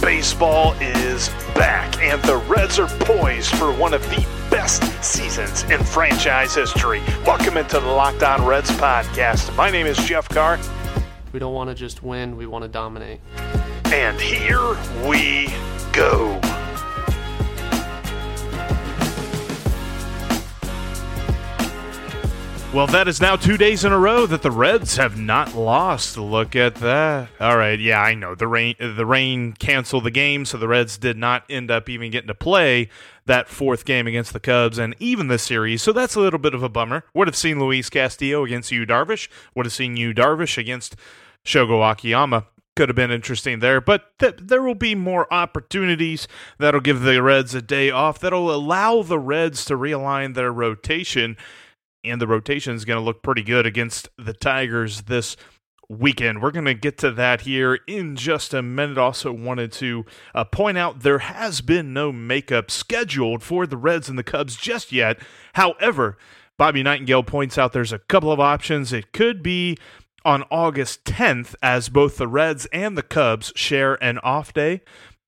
Baseball 0.00 0.72
is 0.80 1.28
back, 1.54 1.98
and 1.98 2.22
the 2.22 2.38
Reds 2.48 2.78
are 2.78 2.88
poised 3.00 3.54
for 3.56 3.70
one 3.70 3.92
of 3.92 4.02
the 4.08 4.26
best 4.50 4.82
seasons 5.04 5.62
in 5.64 5.84
franchise 5.84 6.54
history. 6.54 7.02
Welcome 7.26 7.58
into 7.58 7.78
the 7.78 7.86
Locked 7.86 8.22
On 8.22 8.42
Reds 8.46 8.70
podcast. 8.70 9.54
My 9.56 9.70
name 9.70 9.86
is 9.86 9.98
Jeff 9.98 10.26
Carr. 10.26 10.58
We 11.32 11.38
don't 11.38 11.52
want 11.52 11.68
to 11.68 11.74
just 11.74 12.02
win, 12.02 12.38
we 12.38 12.46
want 12.46 12.62
to 12.62 12.68
dominate. 12.68 13.20
And 13.86 14.18
here 14.18 14.74
we 15.06 15.52
go. 15.92 16.40
Well, 22.72 22.86
that 22.86 23.08
is 23.08 23.20
now 23.20 23.34
two 23.34 23.56
days 23.56 23.84
in 23.84 23.90
a 23.90 23.98
row 23.98 24.26
that 24.26 24.42
the 24.42 24.50
Reds 24.52 24.96
have 24.96 25.18
not 25.18 25.56
lost. 25.56 26.16
Look 26.16 26.54
at 26.54 26.76
that. 26.76 27.28
All 27.40 27.56
right, 27.56 27.78
yeah, 27.80 28.00
I 28.00 28.14
know 28.14 28.36
the 28.36 28.46
rain. 28.46 28.76
The 28.78 29.04
rain 29.04 29.54
canceled 29.54 30.04
the 30.04 30.12
game, 30.12 30.44
so 30.44 30.56
the 30.56 30.68
Reds 30.68 30.96
did 30.96 31.16
not 31.16 31.42
end 31.50 31.72
up 31.72 31.88
even 31.88 32.12
getting 32.12 32.28
to 32.28 32.34
play 32.34 32.88
that 33.26 33.48
fourth 33.48 33.84
game 33.84 34.06
against 34.06 34.32
the 34.32 34.38
Cubs 34.38 34.78
and 34.78 34.94
even 35.00 35.26
the 35.26 35.36
series. 35.36 35.82
So 35.82 35.92
that's 35.92 36.14
a 36.14 36.20
little 36.20 36.38
bit 36.38 36.54
of 36.54 36.62
a 36.62 36.68
bummer. 36.68 37.02
Would 37.12 37.26
have 37.26 37.34
seen 37.34 37.58
Luis 37.58 37.90
Castillo 37.90 38.44
against 38.44 38.70
Yu 38.70 38.86
Darvish. 38.86 39.28
Would 39.56 39.66
have 39.66 39.72
seen 39.72 39.96
Yu 39.96 40.14
Darvish 40.14 40.56
against 40.56 40.94
Shogo 41.44 41.90
Akiyama 41.90 42.46
could 42.76 42.88
have 42.88 42.96
been 42.96 43.10
interesting 43.10 43.58
there, 43.58 43.80
but 43.80 44.16
th- 44.20 44.36
there 44.40 44.62
will 44.62 44.76
be 44.76 44.94
more 44.94 45.30
opportunities 45.34 46.28
that'll 46.58 46.80
give 46.80 47.02
the 47.02 47.20
Reds 47.20 47.52
a 47.54 47.60
day 47.60 47.90
off, 47.90 48.20
that'll 48.20 48.54
allow 48.54 49.02
the 49.02 49.18
Reds 49.18 49.64
to 49.66 49.74
realign 49.76 50.34
their 50.34 50.52
rotation 50.52 51.36
and 52.04 52.20
the 52.20 52.26
rotation 52.26 52.74
is 52.74 52.84
going 52.84 52.98
to 52.98 53.04
look 53.04 53.22
pretty 53.22 53.42
good 53.42 53.66
against 53.66 54.08
the 54.16 54.32
Tigers 54.32 55.02
this 55.02 55.36
weekend. 55.88 56.40
We're 56.40 56.52
going 56.52 56.66
to 56.66 56.74
get 56.74 56.98
to 56.98 57.10
that 57.12 57.42
here 57.42 57.80
in 57.86 58.16
just 58.16 58.54
a 58.54 58.62
minute. 58.62 58.96
Also, 58.96 59.32
wanted 59.32 59.72
to 59.72 60.06
uh, 60.34 60.44
point 60.44 60.78
out 60.78 61.00
there 61.00 61.18
has 61.18 61.60
been 61.60 61.92
no 61.92 62.12
makeup 62.12 62.70
scheduled 62.70 63.42
for 63.42 63.66
the 63.66 63.76
Reds 63.76 64.08
and 64.08 64.18
the 64.18 64.22
Cubs 64.22 64.56
just 64.56 64.92
yet. 64.92 65.18
However, 65.54 66.16
Bobby 66.56 66.84
Nightengale 66.84 67.26
points 67.26 67.58
out 67.58 67.72
there's 67.72 67.92
a 67.92 67.98
couple 67.98 68.30
of 68.30 68.38
options. 68.38 68.92
It 68.92 69.12
could 69.12 69.42
be 69.42 69.76
on 70.24 70.44
August 70.50 71.04
10th, 71.04 71.54
as 71.62 71.88
both 71.88 72.18
the 72.18 72.28
Reds 72.28 72.66
and 72.66 72.96
the 72.96 73.02
Cubs 73.02 73.52
share 73.56 74.02
an 74.02 74.18
off 74.18 74.52
day. 74.52 74.82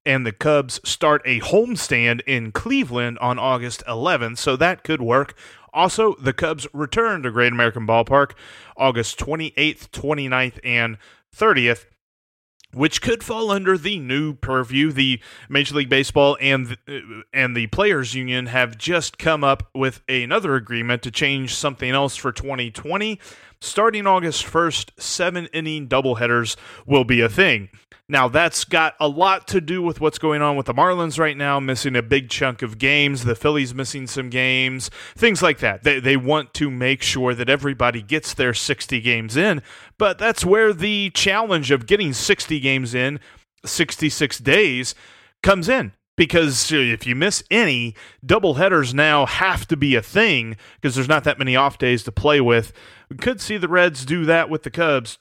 And 0.04 0.26
the 0.26 0.32
Cubs 0.32 0.80
start 0.84 1.22
a 1.24 1.40
homestand 1.40 2.22
in 2.26 2.52
Cleveland 2.52 3.18
on 3.20 3.38
August 3.38 3.84
11th, 3.86 4.38
so 4.38 4.56
that 4.56 4.82
could 4.82 5.00
work. 5.00 5.34
Also, 5.72 6.14
the 6.14 6.32
Cubs 6.32 6.66
return 6.72 7.22
to 7.22 7.30
Great 7.30 7.52
American 7.52 7.86
Ballpark 7.86 8.32
August 8.76 9.18
28th, 9.18 9.88
29th, 9.90 10.58
and 10.64 10.98
30th 11.34 11.86
which 12.74 13.02
could 13.02 13.22
fall 13.22 13.50
under 13.50 13.76
the 13.76 13.98
new 13.98 14.34
purview. 14.34 14.92
The 14.92 15.20
Major 15.48 15.74
League 15.76 15.88
Baseball 15.88 16.36
and 16.40 16.66
the, 16.86 17.22
and 17.32 17.56
the 17.56 17.66
Players 17.68 18.14
Union 18.14 18.46
have 18.46 18.78
just 18.78 19.18
come 19.18 19.44
up 19.44 19.68
with 19.74 20.00
another 20.08 20.54
agreement 20.56 21.02
to 21.02 21.10
change 21.10 21.54
something 21.54 21.90
else 21.90 22.16
for 22.16 22.32
2020. 22.32 23.20
Starting 23.62 24.08
August 24.08 24.44
1st, 24.44 24.90
seven 24.98 25.46
inning 25.52 25.86
doubleheaders 25.86 26.56
will 26.84 27.04
be 27.04 27.20
a 27.20 27.28
thing. 27.28 27.68
Now, 28.08 28.26
that's 28.26 28.64
got 28.64 28.96
a 28.98 29.06
lot 29.06 29.46
to 29.48 29.60
do 29.60 29.80
with 29.80 30.00
what's 30.00 30.18
going 30.18 30.42
on 30.42 30.56
with 30.56 30.66
the 30.66 30.74
Marlins 30.74 31.16
right 31.16 31.36
now, 31.36 31.60
missing 31.60 31.94
a 31.94 32.02
big 32.02 32.28
chunk 32.28 32.62
of 32.62 32.76
games, 32.76 33.22
the 33.22 33.36
Phillies 33.36 33.72
missing 33.72 34.08
some 34.08 34.30
games, 34.30 34.90
things 35.14 35.42
like 35.42 35.60
that. 35.60 35.84
They, 35.84 36.00
they 36.00 36.16
want 36.16 36.54
to 36.54 36.72
make 36.72 37.02
sure 37.02 37.36
that 37.36 37.48
everybody 37.48 38.02
gets 38.02 38.34
their 38.34 38.52
60 38.52 39.00
games 39.00 39.36
in, 39.36 39.62
but 39.96 40.18
that's 40.18 40.44
where 40.44 40.72
the 40.72 41.10
challenge 41.10 41.70
of 41.70 41.86
getting 41.86 42.12
60 42.12 42.58
games 42.58 42.96
in 42.96 43.20
66 43.64 44.38
days 44.38 44.96
comes 45.40 45.68
in 45.68 45.92
because 46.16 46.70
if 46.70 47.06
you 47.06 47.14
miss 47.14 47.42
any, 47.50 47.94
double 48.24 48.54
headers 48.54 48.92
now 48.92 49.26
have 49.26 49.66
to 49.68 49.76
be 49.76 49.94
a 49.94 50.02
thing 50.02 50.56
because 50.80 50.94
there's 50.94 51.08
not 51.08 51.24
that 51.24 51.38
many 51.38 51.56
off 51.56 51.78
days 51.78 52.02
to 52.04 52.12
play 52.12 52.40
with. 52.40 52.72
We 53.10 53.16
could 53.16 53.40
see 53.40 53.56
the 53.56 53.68
Reds 53.68 54.04
do 54.04 54.24
that 54.26 54.50
with 54.50 54.62
the 54.62 54.70
Cubs 54.70 55.18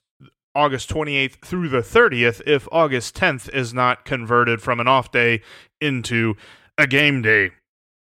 August 0.54 0.90
28th 0.90 1.40
through 1.46 1.70
the 1.70 1.78
30th 1.78 2.42
if 2.46 2.68
August 2.72 3.16
10th 3.16 3.54
is 3.54 3.74
not 3.74 4.06
converted 4.06 4.62
from 4.62 4.80
an 4.80 4.88
off 4.88 5.12
day 5.12 5.42
into 5.80 6.36
a 6.78 6.88
game 6.88 7.22
day. 7.22 7.52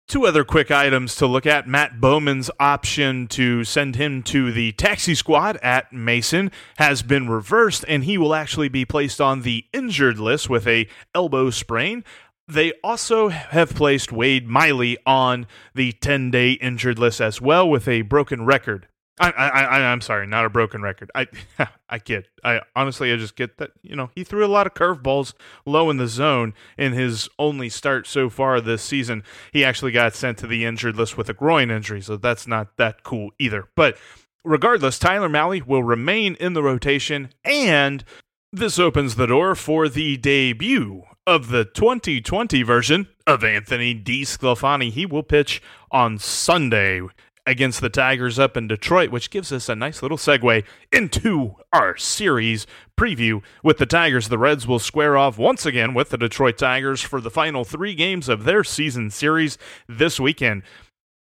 Two 0.08 0.26
other 0.26 0.44
quick 0.44 0.72
items 0.72 1.16
to 1.18 1.28
look 1.28 1.46
at. 1.46 1.68
Matt 1.68 2.02
Bowman's 2.02 2.50
option 2.60 3.28
to 3.28 3.64
send 3.64 3.96
him 3.96 4.24
to 4.24 4.52
the 4.52 4.72
taxi 4.72 5.14
squad 5.14 5.58
at 5.58 5.94
Mason 5.94 6.50
has 6.78 7.04
been 7.04 7.30
reversed, 7.30 7.86
and 7.88 8.04
he 8.04 8.18
will 8.18 8.34
actually 8.34 8.70
be 8.70 8.86
placed 8.86 9.22
on 9.22 9.44
the 9.44 9.66
injured 9.72 10.18
list 10.18 10.50
with 10.50 10.66
a 10.66 10.88
elbow 11.14 11.52
sprain. 11.52 12.04
They 12.50 12.74
also 12.84 13.30
have 13.30 13.76
placed 13.76 14.12
Wade 14.12 14.48
Miley 14.48 14.98
on 15.06 15.46
the 15.76 15.92
10 15.92 16.32
day 16.32 16.54
injured 16.54 16.98
list 16.98 17.22
as 17.22 17.40
well 17.40 17.70
with 17.70 17.88
a 17.88 18.02
broken 18.02 18.44
record. 18.44 18.88
I, 19.20 19.30
I, 19.30 19.48
I, 19.48 19.92
I'm 19.92 20.02
sorry, 20.02 20.26
not 20.26 20.46
a 20.46 20.50
broken 20.50 20.82
record. 20.82 21.12
I, 21.14 21.28
I 21.90 22.00
kid. 22.00 22.28
I 22.44 22.62
honestly, 22.76 23.14
I 23.14 23.18
just 23.18 23.36
get 23.36 23.58
that. 23.58 23.72
You 23.84 23.96
know, 23.96 24.10
he 24.16 24.24
threw 24.24 24.44
a 24.44 24.48
lot 24.48 24.66
of 24.66 24.74
curveballs 24.74 25.34
low 25.68 25.92
in 25.92 25.98
the 25.98 26.08
zone 26.08 26.56
in 26.76 26.94
his 26.94 27.30
only 27.38 27.70
start 27.70 28.08
so 28.08 28.32
far 28.32 28.60
this 28.60 28.82
season. 28.82 29.24
He 29.54 29.64
actually 29.64 29.92
got 29.92 30.16
sent 30.16 30.40
to 30.40 30.48
the 30.48 30.66
injured 30.66 30.96
list 30.96 31.18
with 31.18 31.30
a 31.30 31.36
groin 31.36 31.70
injury, 31.70 32.02
so 32.02 32.18
that's 32.18 32.48
not 32.48 32.78
that 32.78 33.04
cool 33.04 33.30
either. 33.38 33.68
But 33.76 33.96
regardless, 34.44 34.98
Tyler 34.98 35.30
Mahle 35.30 35.62
will 35.68 35.84
remain 35.84 36.36
in 36.40 36.54
the 36.54 36.64
rotation, 36.64 37.30
and 37.44 38.04
this 38.52 38.80
opens 38.80 39.16
the 39.16 39.28
door 39.28 39.54
for 39.54 39.88
the 39.88 40.18
debut 40.18 41.04
of 41.28 41.50
the 41.50 41.66
2020 41.66 42.64
version 42.64 43.08
of 43.28 43.44
Anthony 43.44 43.94
DeSclafani. 43.96 44.92
He 44.92 45.06
will 45.06 45.24
pitch 45.24 45.62
on 45.92 46.18
Sunday 46.18 47.02
against 47.46 47.82
the 47.82 47.90
Tigers 47.90 48.38
up 48.38 48.56
in 48.56 48.68
Detroit, 48.68 49.10
which 49.10 49.32
gives 49.32 49.52
us 49.52 49.70
a 49.70 49.76
nice 49.76 50.02
little 50.02 50.18
segue 50.18 50.64
into 50.92 51.56
our 51.74 51.98
series 51.98 52.68
preview. 52.98 53.42
With 53.64 53.80
the 53.80 53.86
Tigers, 53.86 54.30
the 54.30 54.38
Reds 54.38 54.68
will 54.68 54.80
square 54.80 55.18
off 55.18 55.38
once 55.38 55.66
again 55.66 55.94
with 55.94 56.10
the 56.10 56.18
Detroit 56.18 56.58
Tigers 56.58 57.02
for 57.02 57.20
the 57.20 57.32
final 57.32 57.64
three 57.64 57.96
games 57.96 58.30
of 58.30 58.44
their 58.44 58.64
season 58.64 59.10
series 59.10 59.58
this 59.88 60.20
weekend. 60.20 60.64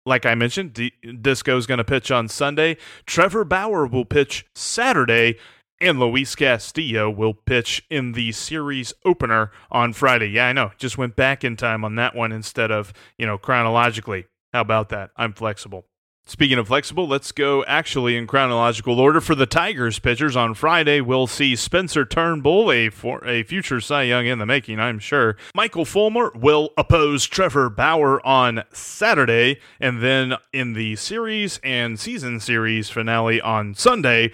Like 0.07 0.25
I 0.27 0.35
mentioned, 0.35 0.75
D- 0.75 0.93
Disco 1.21 1.57
is 1.57 1.67
going 1.67 1.79
to 1.79 1.85
pitch 1.85 2.11
on 2.11 2.29
Sunday. 2.29 2.77
Trevor 3.07 3.45
Bauer 3.45 3.87
will 3.87 4.05
pitch 4.05 4.47
Saturday. 4.55 5.37
And 5.81 5.99
Luis 5.99 6.35
Castillo 6.35 7.11
will 7.11 7.35
pitch 7.35 7.85
in 7.91 8.13
the 8.13 8.33
series 8.33 8.93
opener 9.05 9.51
on 9.71 9.93
Friday. 9.93 10.29
Yeah, 10.29 10.47
I 10.47 10.53
know. 10.53 10.71
Just 10.79 10.97
went 10.97 11.17
back 11.17 11.43
in 11.43 11.57
time 11.57 11.85
on 11.85 11.97
that 11.97 12.15
one 12.15 12.33
instead 12.33 12.71
of, 12.71 12.93
you 13.19 13.27
know, 13.27 13.39
chronologically. 13.39 14.27
How 14.53 14.61
about 14.61 14.89
that? 14.91 15.11
I'm 15.17 15.33
flexible. 15.33 15.87
Speaking 16.27 16.57
of 16.57 16.69
flexible, 16.69 17.07
let's 17.07 17.33
go 17.33 17.63
actually 17.67 18.17
in 18.17 18.27
chronological 18.27 18.99
order 18.99 19.21
for 19.21 19.35
the 19.35 19.45
Tigers 19.45 19.99
pitchers. 19.99 20.37
On 20.37 20.55
Friday, 20.55 21.03
we'll 21.03 21.27
see 21.27 21.55
Spencer 21.55 22.07
Turnbull, 22.07 22.73
a 22.73 22.89
for 22.89 23.23
a 23.27 23.43
future 23.43 23.79
Cy 23.79 24.05
Young 24.05 24.25
in 24.25 24.39
the 24.39 24.47
making, 24.47 24.81
I'm 24.81 24.99
sure. 24.99 25.37
Michael 25.55 25.85
Fulmer 25.85 26.33
will 26.35 26.71
oppose 26.79 27.27
Trevor 27.27 27.69
Bauer 27.69 28.27
on 28.27 28.63
Saturday, 28.73 29.61
and 29.79 30.03
then 30.03 30.37
in 30.51 30.73
the 30.73 30.97
series 30.97 31.61
and 31.63 32.01
season 32.01 32.41
series 32.41 32.89
finale 32.89 33.43
on 33.43 33.75
Sunday, 33.75 34.33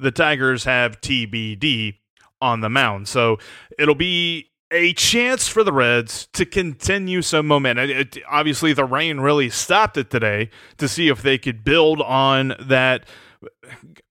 the 0.00 0.10
Tigers 0.10 0.64
have 0.64 1.00
TBD 1.00 1.98
on 2.40 2.60
the 2.60 2.70
mound. 2.70 3.08
So 3.08 3.38
it'll 3.78 3.94
be 3.94 4.50
a 4.70 4.92
chance 4.94 5.48
for 5.48 5.64
the 5.64 5.72
Reds 5.72 6.28
to 6.32 6.46
continue 6.46 7.22
some 7.22 7.46
momentum. 7.46 7.90
It, 7.90 8.18
obviously, 8.28 8.72
the 8.72 8.84
rain 8.84 9.20
really 9.20 9.50
stopped 9.50 9.96
it 9.96 10.10
today 10.10 10.50
to 10.78 10.88
see 10.88 11.08
if 11.08 11.22
they 11.22 11.38
could 11.38 11.64
build 11.64 12.00
on 12.00 12.54
that. 12.60 13.06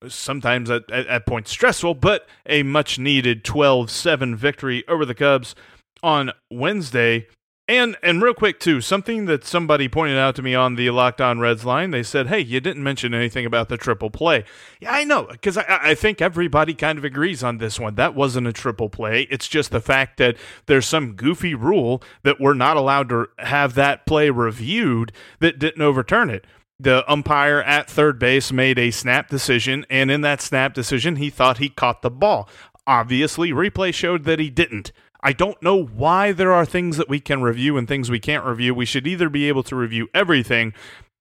Sometimes 0.08 0.72
at, 0.72 0.90
at, 0.92 1.06
at 1.06 1.26
points 1.28 1.52
stressful, 1.52 1.94
but 1.94 2.28
a 2.48 2.64
much 2.64 2.98
needed 2.98 3.44
12 3.44 3.92
7 3.92 4.36
victory 4.36 4.84
over 4.88 5.06
the 5.06 5.14
Cubs 5.14 5.54
on 6.02 6.32
Wednesday. 6.50 7.28
And 7.70 7.96
and 8.02 8.20
real 8.22 8.34
quick 8.34 8.60
too, 8.60 8.82
something 8.82 9.26
that 9.28 9.46
somebody 9.46 9.88
pointed 9.88 10.18
out 10.18 10.36
to 10.38 10.42
me 10.42 10.56
on 10.56 10.76
the 10.76 10.90
Locked 10.90 11.22
On 11.22 11.40
Reds 11.40 11.64
line, 11.64 11.92
they 11.92 12.02
said, 12.02 12.28
"Hey, 12.28 12.40
you 12.40 12.60
didn't 12.60 12.84
mention 12.84 13.14
anything 13.14 13.46
about 13.46 13.70
the 13.70 13.78
triple 13.78 14.10
play." 14.10 14.44
Yeah, 14.82 14.92
I 14.92 15.04
know, 15.04 15.28
because 15.32 15.56
I, 15.56 15.66
I 15.70 15.94
think 15.96 16.20
everybody 16.20 16.74
kind 16.74 16.98
of 16.98 17.06
agrees 17.06 17.44
on 17.44 17.60
this 17.60 17.80
one. 17.80 17.94
That 17.94 18.16
wasn't 18.16 18.48
a 18.48 18.54
triple 18.54 18.90
play. 18.90 19.28
It's 19.30 19.48
just 19.48 19.70
the 19.70 19.80
fact 19.82 20.18
that 20.18 20.36
there's 20.66 20.88
some 20.88 21.14
goofy 21.14 21.54
rule 21.54 22.02
that 22.24 22.40
we're 22.40 22.56
not 22.56 22.76
allowed 22.76 23.08
to 23.10 23.28
have 23.38 23.76
that 23.76 24.08
play 24.08 24.32
reviewed 24.32 25.12
that 25.40 25.60
didn't 25.60 25.82
overturn 25.84 26.32
it. 26.32 26.46
the 26.80 27.04
umpire 27.12 27.62
at 27.62 27.90
third 27.90 28.18
base 28.18 28.52
made 28.52 28.80
a 28.80 28.90
snap 28.92 29.28
decision, 29.30 29.86
and 29.90 30.10
in 30.10 30.22
that 30.22 30.42
snap 30.42 30.74
decision, 30.74 31.18
he 31.18 31.30
thought 31.30 31.58
he 31.58 31.70
caught 31.70 32.02
the 32.02 32.10
ball. 32.10 32.50
Obviously, 32.88 33.52
replay 33.52 33.94
showed 33.94 34.24
that 34.24 34.40
he 34.40 34.50
didn't. 34.50 34.92
I 35.22 35.34
don't 35.34 35.62
know 35.62 35.84
why 35.84 36.32
there 36.32 36.54
are 36.54 36.66
things 36.66 36.98
that 36.98 37.10
we 37.10 37.20
can 37.20 37.42
review 37.42 37.78
and 37.78 37.88
things 37.88 38.10
we 38.10 38.20
can't 38.20 38.46
review. 38.46 38.74
We 38.74 38.86
should 38.86 39.08
either 39.08 39.30
be 39.30 39.48
able 39.48 39.64
to 39.64 39.76
review 39.76 40.08
everything, 40.14 40.74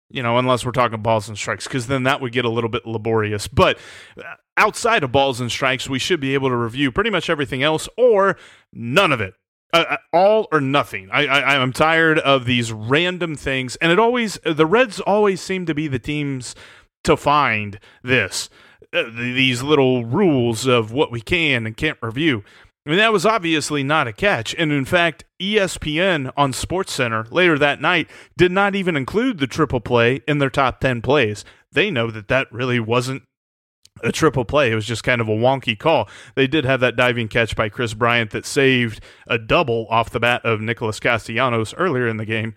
you 0.08 0.22
know, 0.22 0.38
unless 0.38 0.64
we're 0.64 0.72
talking 0.72 1.02
balls 1.02 1.28
and 1.28 1.36
strikes, 1.36 1.64
because 1.64 1.88
then 1.88 2.04
that 2.04 2.20
would 2.20 2.32
get 2.32 2.44
a 2.44 2.50
little 2.50 2.70
bit 2.70 2.86
laborious. 2.86 3.48
But 3.48 3.78
uh, 4.16 4.34
outside 4.56 5.02
of 5.02 5.10
balls 5.10 5.40
and 5.40 5.50
strikes, 5.50 5.88
we 5.88 5.98
should 5.98 6.20
be 6.20 6.34
able 6.34 6.48
to 6.48 6.56
review 6.56 6.92
pretty 6.92 7.10
much 7.10 7.28
everything 7.28 7.62
else 7.62 7.88
or 7.96 8.36
none 8.72 9.12
of 9.12 9.20
it. 9.20 9.34
Uh, 9.70 9.84
uh 9.90 9.96
all 10.14 10.48
or 10.50 10.62
nothing. 10.62 11.10
I, 11.12 11.26
I 11.26 11.58
I'm 11.58 11.74
tired 11.74 12.18
of 12.20 12.46
these 12.46 12.72
random 12.72 13.34
things, 13.34 13.76
and 13.76 13.92
it 13.92 13.98
always 13.98 14.38
the 14.42 14.64
Reds 14.64 14.98
always 15.00 15.42
seem 15.42 15.66
to 15.66 15.74
be 15.74 15.88
the 15.88 15.98
teams 15.98 16.54
to 17.04 17.18
find 17.18 17.78
this 18.02 18.48
uh, 18.94 19.04
these 19.14 19.62
little 19.62 20.06
rules 20.06 20.66
of 20.66 20.92
what 20.92 21.12
we 21.12 21.20
can 21.20 21.66
and 21.66 21.76
can't 21.76 21.98
review. 22.00 22.42
I 22.88 22.90
mean, 22.90 23.00
that 23.00 23.12
was 23.12 23.26
obviously 23.26 23.82
not 23.82 24.08
a 24.08 24.14
catch. 24.14 24.54
And 24.54 24.72
in 24.72 24.86
fact, 24.86 25.26
ESPN 25.38 26.32
on 26.38 26.54
SportsCenter 26.54 27.30
later 27.30 27.58
that 27.58 27.82
night 27.82 28.08
did 28.38 28.50
not 28.50 28.74
even 28.74 28.96
include 28.96 29.36
the 29.36 29.46
triple 29.46 29.82
play 29.82 30.22
in 30.26 30.38
their 30.38 30.48
top 30.48 30.80
10 30.80 31.02
plays. 31.02 31.44
They 31.70 31.90
know 31.90 32.10
that 32.10 32.28
that 32.28 32.50
really 32.50 32.80
wasn't 32.80 33.24
a 34.02 34.10
triple 34.10 34.46
play. 34.46 34.72
It 34.72 34.74
was 34.74 34.86
just 34.86 35.04
kind 35.04 35.20
of 35.20 35.28
a 35.28 35.32
wonky 35.32 35.78
call. 35.78 36.08
They 36.34 36.46
did 36.46 36.64
have 36.64 36.80
that 36.80 36.96
diving 36.96 37.28
catch 37.28 37.54
by 37.54 37.68
Kris 37.68 37.92
Bryant 37.92 38.30
that 38.30 38.46
saved 38.46 39.02
a 39.26 39.36
double 39.36 39.86
off 39.90 40.08
the 40.08 40.20
bat 40.20 40.42
of 40.46 40.62
Nicholas 40.62 40.98
Castellanos 40.98 41.74
earlier 41.74 42.08
in 42.08 42.16
the 42.16 42.24
game 42.24 42.54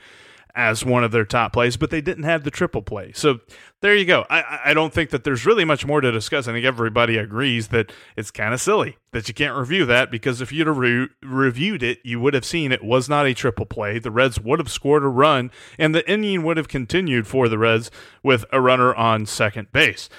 as 0.56 0.86
one 0.86 1.04
of 1.04 1.12
their 1.12 1.26
top 1.26 1.54
plays, 1.54 1.78
but 1.78 1.90
they 1.90 2.02
didn't 2.02 2.24
have 2.24 2.44
the 2.44 2.52
triple 2.52 2.82
play. 2.82 3.12
So 3.14 3.40
there 3.82 3.96
you 3.96 4.06
go. 4.06 4.26
I, 4.30 4.60
I 4.66 4.74
don't 4.74 4.94
think 4.94 5.10
that 5.12 5.24
there's 5.24 5.46
really 5.46 5.66
much 5.66 5.86
more 5.86 6.02
to 6.02 6.12
discuss. 6.12 6.48
I 6.48 6.54
think 6.54 6.66
everybody 6.66 7.18
agrees 7.18 7.70
that 7.70 7.92
it's 8.16 8.32
kind 8.32 8.54
of 8.54 8.62
silly 8.62 8.98
that 9.12 9.28
you 9.28 9.34
can't 9.34 9.58
review 9.58 9.86
that 9.86 10.12
because 10.12 10.42
if 10.42 10.52
you'd 10.52 10.68
have 10.68 10.78
re- 10.78 11.10
reviewed 11.22 11.84
it, 11.84 12.00
you 12.04 12.20
would 12.20 12.34
have 12.34 12.46
seen 12.46 12.72
it 12.72 12.84
was 12.84 13.10
not 13.10 13.26
a 13.26 13.34
triple 13.34 13.66
play. 13.66 14.00
The 14.00 14.12
Reds 14.12 14.40
would 14.40 14.60
have 14.60 14.72
scored 14.72 15.04
a 15.04 15.08
run, 15.08 15.52
and 15.78 15.94
the 15.94 16.10
inning 16.10 16.44
would 16.44 16.58
have 16.58 16.68
continued 16.68 17.28
for 17.28 17.50
the 17.50 17.58
Reds 17.58 17.92
with 18.24 18.46
a 18.52 18.62
runner 18.62 18.94
on 18.96 19.26
second 19.26 19.72
base 19.72 20.10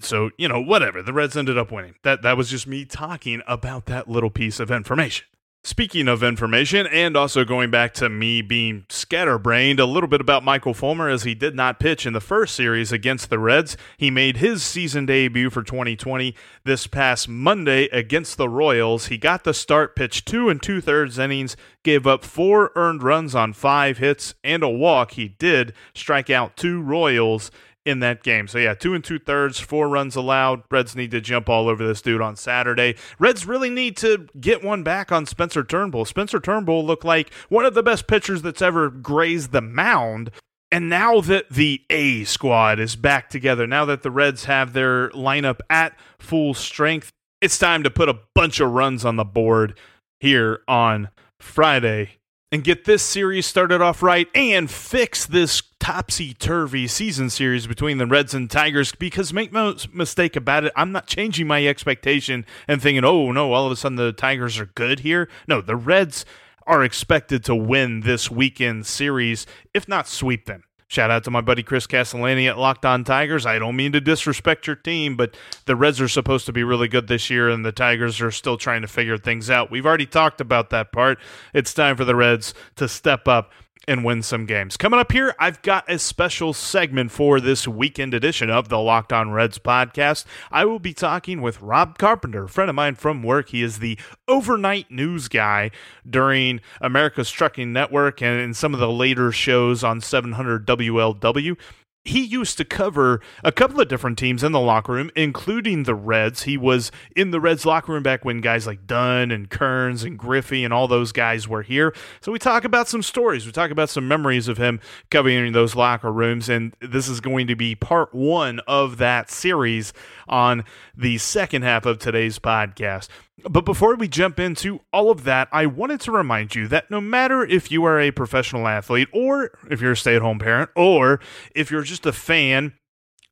so 0.00 0.30
you 0.38 0.48
know 0.48 0.60
whatever 0.60 1.02
the 1.02 1.12
reds 1.12 1.36
ended 1.36 1.58
up 1.58 1.70
winning 1.70 1.94
that 2.02 2.22
that 2.22 2.36
was 2.36 2.48
just 2.48 2.66
me 2.66 2.84
talking 2.84 3.42
about 3.46 3.86
that 3.86 4.08
little 4.08 4.30
piece 4.30 4.60
of 4.60 4.70
information 4.70 5.26
Speaking 5.66 6.08
of 6.08 6.22
information, 6.22 6.86
and 6.88 7.16
also 7.16 7.42
going 7.42 7.70
back 7.70 7.94
to 7.94 8.10
me 8.10 8.42
being 8.42 8.84
scatterbrained, 8.90 9.80
a 9.80 9.86
little 9.86 10.10
bit 10.10 10.20
about 10.20 10.44
Michael 10.44 10.74
Fulmer 10.74 11.08
as 11.08 11.22
he 11.22 11.34
did 11.34 11.54
not 11.54 11.80
pitch 11.80 12.04
in 12.04 12.12
the 12.12 12.20
first 12.20 12.54
series 12.54 12.92
against 12.92 13.30
the 13.30 13.38
Reds. 13.38 13.74
He 13.96 14.10
made 14.10 14.36
his 14.36 14.62
season 14.62 15.06
debut 15.06 15.48
for 15.48 15.62
2020 15.62 16.34
this 16.64 16.86
past 16.86 17.30
Monday 17.30 17.84
against 17.84 18.36
the 18.36 18.46
Royals. 18.46 19.06
He 19.06 19.16
got 19.16 19.44
the 19.44 19.54
start, 19.54 19.96
pitched 19.96 20.28
two 20.28 20.50
and 20.50 20.62
two 20.62 20.82
thirds 20.82 21.18
innings, 21.18 21.56
gave 21.82 22.06
up 22.06 22.24
four 22.24 22.70
earned 22.76 23.02
runs 23.02 23.34
on 23.34 23.54
five 23.54 23.96
hits 23.96 24.34
and 24.44 24.62
a 24.62 24.68
walk. 24.68 25.12
He 25.12 25.28
did 25.28 25.72
strike 25.94 26.28
out 26.28 26.58
two 26.58 26.82
Royals 26.82 27.50
in 27.84 28.00
that 28.00 28.22
game. 28.22 28.48
So 28.48 28.58
yeah, 28.58 28.74
two 28.74 28.94
and 28.94 29.04
two 29.04 29.18
thirds, 29.18 29.60
four 29.60 29.88
runs 29.88 30.16
allowed. 30.16 30.62
Reds 30.70 30.96
need 30.96 31.10
to 31.10 31.20
jump 31.20 31.48
all 31.48 31.68
over 31.68 31.86
this 31.86 32.00
dude 32.02 32.20
on 32.20 32.36
Saturday. 32.36 32.96
Reds 33.18 33.46
really 33.46 33.70
need 33.70 33.96
to 33.98 34.28
get 34.40 34.64
one 34.64 34.82
back 34.82 35.12
on 35.12 35.26
Spencer 35.26 35.62
Turnbull. 35.62 36.04
Spencer 36.04 36.40
Turnbull 36.40 36.84
looked 36.84 37.04
like 37.04 37.32
one 37.48 37.64
of 37.64 37.74
the 37.74 37.82
best 37.82 38.06
pitchers 38.06 38.42
that's 38.42 38.62
ever 38.62 38.88
grazed 38.90 39.52
the 39.52 39.60
mound. 39.60 40.30
And 40.72 40.88
now 40.88 41.20
that 41.20 41.50
the 41.50 41.82
A 41.90 42.24
squad 42.24 42.80
is 42.80 42.96
back 42.96 43.30
together, 43.30 43.66
now 43.66 43.84
that 43.84 44.02
the 44.02 44.10
Reds 44.10 44.44
have 44.46 44.72
their 44.72 45.10
lineup 45.10 45.60
at 45.70 45.96
full 46.18 46.54
strength, 46.54 47.12
it's 47.40 47.58
time 47.58 47.82
to 47.84 47.90
put 47.90 48.08
a 48.08 48.18
bunch 48.34 48.58
of 48.60 48.72
runs 48.72 49.04
on 49.04 49.16
the 49.16 49.24
board 49.24 49.78
here 50.20 50.62
on 50.66 51.10
Friday 51.38 52.18
and 52.54 52.62
get 52.62 52.84
this 52.84 53.02
series 53.02 53.46
started 53.46 53.80
off 53.80 54.00
right 54.00 54.28
and 54.32 54.70
fix 54.70 55.26
this 55.26 55.60
topsy 55.80 56.32
turvy 56.32 56.86
season 56.86 57.28
series 57.28 57.66
between 57.66 57.98
the 57.98 58.06
Reds 58.06 58.32
and 58.32 58.48
Tigers 58.48 58.94
because 58.94 59.32
make 59.32 59.52
no 59.52 59.74
mistake 59.92 60.36
about 60.36 60.62
it, 60.62 60.72
I'm 60.76 60.92
not 60.92 61.08
changing 61.08 61.48
my 61.48 61.66
expectation 61.66 62.46
and 62.68 62.80
thinking, 62.80 63.04
oh 63.04 63.32
no, 63.32 63.52
all 63.52 63.66
of 63.66 63.72
a 63.72 63.76
sudden 63.76 63.96
the 63.96 64.12
Tigers 64.12 64.56
are 64.60 64.66
good 64.66 65.00
here. 65.00 65.28
No, 65.48 65.60
the 65.60 65.74
Reds 65.74 66.24
are 66.64 66.84
expected 66.84 67.44
to 67.46 67.56
win 67.56 68.02
this 68.02 68.30
weekend 68.30 68.86
series, 68.86 69.48
if 69.74 69.88
not 69.88 70.06
sweep 70.06 70.46
them. 70.46 70.62
Shout 70.94 71.10
out 71.10 71.24
to 71.24 71.30
my 71.32 71.40
buddy 71.40 71.64
Chris 71.64 71.88
Castellani 71.88 72.46
at 72.46 72.56
Locked 72.56 72.86
On 72.86 73.02
Tigers. 73.02 73.46
I 73.46 73.58
don't 73.58 73.74
mean 73.74 73.90
to 73.90 74.00
disrespect 74.00 74.68
your 74.68 74.76
team, 74.76 75.16
but 75.16 75.36
the 75.64 75.74
Reds 75.74 76.00
are 76.00 76.06
supposed 76.06 76.46
to 76.46 76.52
be 76.52 76.62
really 76.62 76.86
good 76.86 77.08
this 77.08 77.28
year, 77.28 77.48
and 77.48 77.64
the 77.64 77.72
Tigers 77.72 78.20
are 78.20 78.30
still 78.30 78.56
trying 78.56 78.82
to 78.82 78.86
figure 78.86 79.18
things 79.18 79.50
out. 79.50 79.72
We've 79.72 79.86
already 79.86 80.06
talked 80.06 80.40
about 80.40 80.70
that 80.70 80.92
part. 80.92 81.18
It's 81.52 81.74
time 81.74 81.96
for 81.96 82.04
the 82.04 82.14
Reds 82.14 82.54
to 82.76 82.86
step 82.86 83.26
up 83.26 83.50
and 83.86 84.04
win 84.04 84.22
some 84.22 84.46
games. 84.46 84.76
Coming 84.76 85.00
up 85.00 85.12
here, 85.12 85.34
I've 85.38 85.62
got 85.62 85.90
a 85.90 85.98
special 85.98 86.52
segment 86.52 87.10
for 87.10 87.40
this 87.40 87.68
weekend 87.68 88.14
edition 88.14 88.50
of 88.50 88.68
the 88.68 88.78
Locked 88.78 89.12
On 89.12 89.30
Reds 89.30 89.58
podcast. 89.58 90.24
I 90.50 90.64
will 90.64 90.78
be 90.78 90.94
talking 90.94 91.42
with 91.42 91.60
Robb 91.60 91.98
Carpenter, 91.98 92.44
a 92.44 92.48
friend 92.48 92.70
of 92.70 92.76
mine 92.76 92.94
from 92.94 93.22
work. 93.22 93.50
He 93.50 93.62
is 93.62 93.78
the 93.78 93.98
overnight 94.28 94.90
news 94.90 95.28
guy 95.28 95.70
during 96.08 96.60
America's 96.80 97.30
Trucking 97.30 97.72
Network 97.72 98.22
and 98.22 98.40
in 98.40 98.54
some 98.54 98.74
of 98.74 98.80
the 98.80 98.90
later 98.90 99.32
shows 99.32 99.84
on 99.84 100.00
700 100.00 100.66
WLW 100.66 101.56
he 102.04 102.22
used 102.22 102.58
to 102.58 102.64
cover 102.66 103.20
a 103.42 103.50
couple 103.50 103.80
of 103.80 103.88
different 103.88 104.18
teams 104.18 104.44
in 104.44 104.52
the 104.52 104.60
locker 104.60 104.92
room, 104.92 105.10
including 105.16 105.84
the 105.84 105.94
Reds. 105.94 106.42
He 106.42 106.58
was 106.58 106.92
in 107.16 107.30
the 107.30 107.40
Reds 107.40 107.64
locker 107.64 107.92
room 107.92 108.02
back 108.02 108.26
when 108.26 108.42
guys 108.42 108.66
like 108.66 108.86
Dunn 108.86 109.30
and 109.30 109.48
Kearns 109.48 110.04
and 110.04 110.18
Griffey 110.18 110.64
and 110.64 110.74
all 110.74 110.86
those 110.86 111.12
guys 111.12 111.48
were 111.48 111.62
here. 111.62 111.94
So 112.20 112.30
we 112.30 112.38
talk 112.38 112.64
about 112.64 112.88
some 112.88 113.02
stories. 113.02 113.46
We 113.46 113.52
talk 113.52 113.70
about 113.70 113.88
some 113.88 114.06
memories 114.06 114.48
of 114.48 114.58
him 114.58 114.80
covering 115.10 115.52
those 115.52 115.74
locker 115.74 116.12
rooms. 116.12 116.50
And 116.50 116.74
this 116.80 117.08
is 117.08 117.20
going 117.20 117.46
to 117.46 117.56
be 117.56 117.74
part 117.74 118.14
one 118.14 118.60
of 118.68 118.98
that 118.98 119.30
series 119.30 119.94
on 120.28 120.64
the 120.94 121.16
second 121.16 121.62
half 121.62 121.86
of 121.86 121.98
today's 121.98 122.38
podcast. 122.38 123.08
But 123.42 123.64
before 123.64 123.96
we 123.96 124.06
jump 124.06 124.38
into 124.38 124.80
all 124.92 125.10
of 125.10 125.24
that, 125.24 125.48
I 125.50 125.66
wanted 125.66 126.00
to 126.02 126.12
remind 126.12 126.54
you 126.54 126.68
that 126.68 126.90
no 126.90 127.00
matter 127.00 127.44
if 127.44 127.70
you 127.70 127.84
are 127.84 128.00
a 128.00 128.12
professional 128.12 128.68
athlete 128.68 129.08
or 129.12 129.58
if 129.68 129.80
you're 129.80 129.92
a 129.92 129.96
stay 129.96 130.14
at 130.14 130.22
home 130.22 130.38
parent 130.38 130.70
or 130.76 131.20
if 131.54 131.70
you're 131.70 131.82
just 131.82 132.06
a 132.06 132.12
fan 132.12 132.74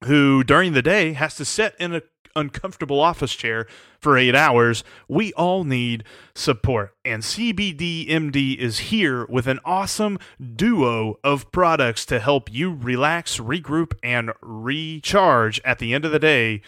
who 0.05 0.43
during 0.43 0.73
the 0.73 0.83
day 0.83 1.13
has 1.13 1.37
to 1.37 1.45
sit 1.45 1.77
in 1.79 1.95
an 1.95 2.03
uncomfortable 2.35 2.99
office 2.99 3.35
chair 3.35 3.67
for 4.01 4.19
eight 4.19 4.35
hours, 4.35 4.83
we 5.07 5.33
all 5.35 5.63
need 5.63 6.03
support. 6.35 6.95
And 7.05 7.23
CBDMD 7.23 8.57
is 8.57 8.79
here 8.79 9.25
with 9.27 9.47
an 9.47 9.61
awesome 9.65 10.19
duo 10.57 11.21
of 11.23 11.53
products 11.53 12.05
to 12.07 12.19
help 12.19 12.53
you 12.53 12.75
relax, 12.75 13.39
regroup, 13.39 13.93
and 14.03 14.33
recharge 14.41 15.61
at 15.65 15.79
the 15.79 15.95
end 15.95 16.05
of 16.05 16.11
the 16.11 16.19
day 16.19 16.63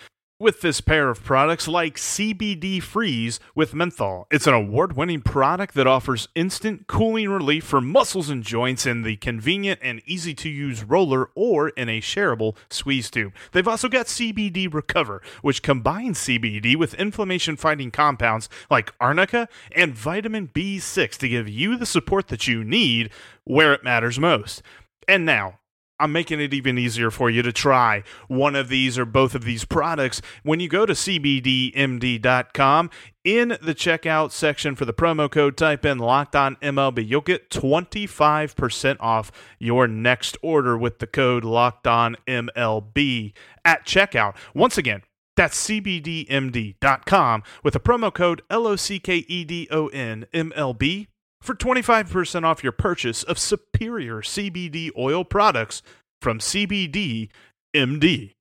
with 0.44 0.60
this 0.60 0.82
pair 0.82 1.08
of 1.08 1.24
products 1.24 1.66
like 1.66 1.96
CBD 1.96 2.82
Freeze 2.82 3.40
with 3.54 3.72
menthol. 3.72 4.26
It's 4.30 4.46
an 4.46 4.52
award 4.52 4.94
winning 4.94 5.22
product 5.22 5.72
that 5.74 5.86
offers 5.86 6.28
instant 6.34 6.86
cooling 6.86 7.30
relief 7.30 7.64
for 7.64 7.80
muscles 7.80 8.28
and 8.28 8.42
joints 8.42 8.84
in 8.84 9.04
the 9.04 9.16
convenient 9.16 9.80
and 9.82 10.02
easy 10.04 10.34
to 10.34 10.50
use 10.50 10.84
roller 10.84 11.30
or 11.34 11.70
in 11.70 11.88
a 11.88 12.02
shareable 12.02 12.56
squeeze 12.68 13.10
tube. 13.10 13.32
They've 13.52 13.66
also 13.66 13.88
got 13.88 14.04
CBD 14.04 14.72
Recover, 14.72 15.22
which 15.40 15.62
combines 15.62 16.18
CBD 16.18 16.76
with 16.76 16.92
inflammation 16.92 17.56
fighting 17.56 17.90
compounds 17.90 18.50
like 18.70 18.92
arnica 19.00 19.48
and 19.74 19.94
vitamin 19.94 20.48
B6 20.48 21.16
to 21.16 21.28
give 21.30 21.48
you 21.48 21.78
the 21.78 21.86
support 21.86 22.28
that 22.28 22.46
you 22.46 22.62
need 22.62 23.10
where 23.44 23.72
it 23.72 23.82
matters 23.82 24.18
most. 24.18 24.60
And 25.08 25.24
now, 25.24 25.58
I'm 26.04 26.12
making 26.12 26.38
it 26.38 26.52
even 26.52 26.76
easier 26.76 27.10
for 27.10 27.30
you 27.30 27.40
to 27.40 27.50
try 27.50 28.04
one 28.28 28.54
of 28.54 28.68
these 28.68 28.98
or 28.98 29.06
both 29.06 29.34
of 29.34 29.44
these 29.44 29.64
products 29.64 30.20
when 30.42 30.60
you 30.60 30.68
go 30.68 30.84
to 30.84 30.92
cbdmd.com. 30.92 32.90
In 33.24 33.48
the 33.48 33.74
checkout 33.74 34.30
section 34.30 34.76
for 34.76 34.84
the 34.84 34.92
promo 34.92 35.30
code, 35.30 35.56
type 35.56 35.86
in 35.86 35.96
locked 35.96 36.36
on 36.36 36.56
MLB. 36.56 37.08
You'll 37.08 37.22
get 37.22 37.48
25% 37.48 38.98
off 39.00 39.32
your 39.58 39.88
next 39.88 40.36
order 40.42 40.76
with 40.76 40.98
the 40.98 41.06
code 41.06 41.42
locked 41.42 41.86
on 41.86 42.16
MLB 42.28 43.32
at 43.64 43.86
checkout. 43.86 44.36
Once 44.52 44.76
again, 44.76 45.04
that's 45.36 45.66
cbdmd.com 45.66 47.42
with 47.62 47.72
the 47.72 47.80
promo 47.80 48.12
code 48.12 48.42
L 48.50 48.66
O 48.66 48.76
C 48.76 48.98
K 48.98 49.24
E 49.26 49.44
D 49.46 49.68
O 49.70 49.86
N 49.86 50.26
M 50.34 50.52
L 50.54 50.74
B 50.74 51.08
for 51.44 51.54
25% 51.54 52.44
off 52.44 52.62
your 52.62 52.72
purchase 52.72 53.22
of 53.22 53.38
superior 53.38 54.22
CBD 54.22 54.90
oil 54.96 55.24
products 55.24 55.82
from 56.22 56.38
CBD 56.38 57.28
MD. 57.76 58.32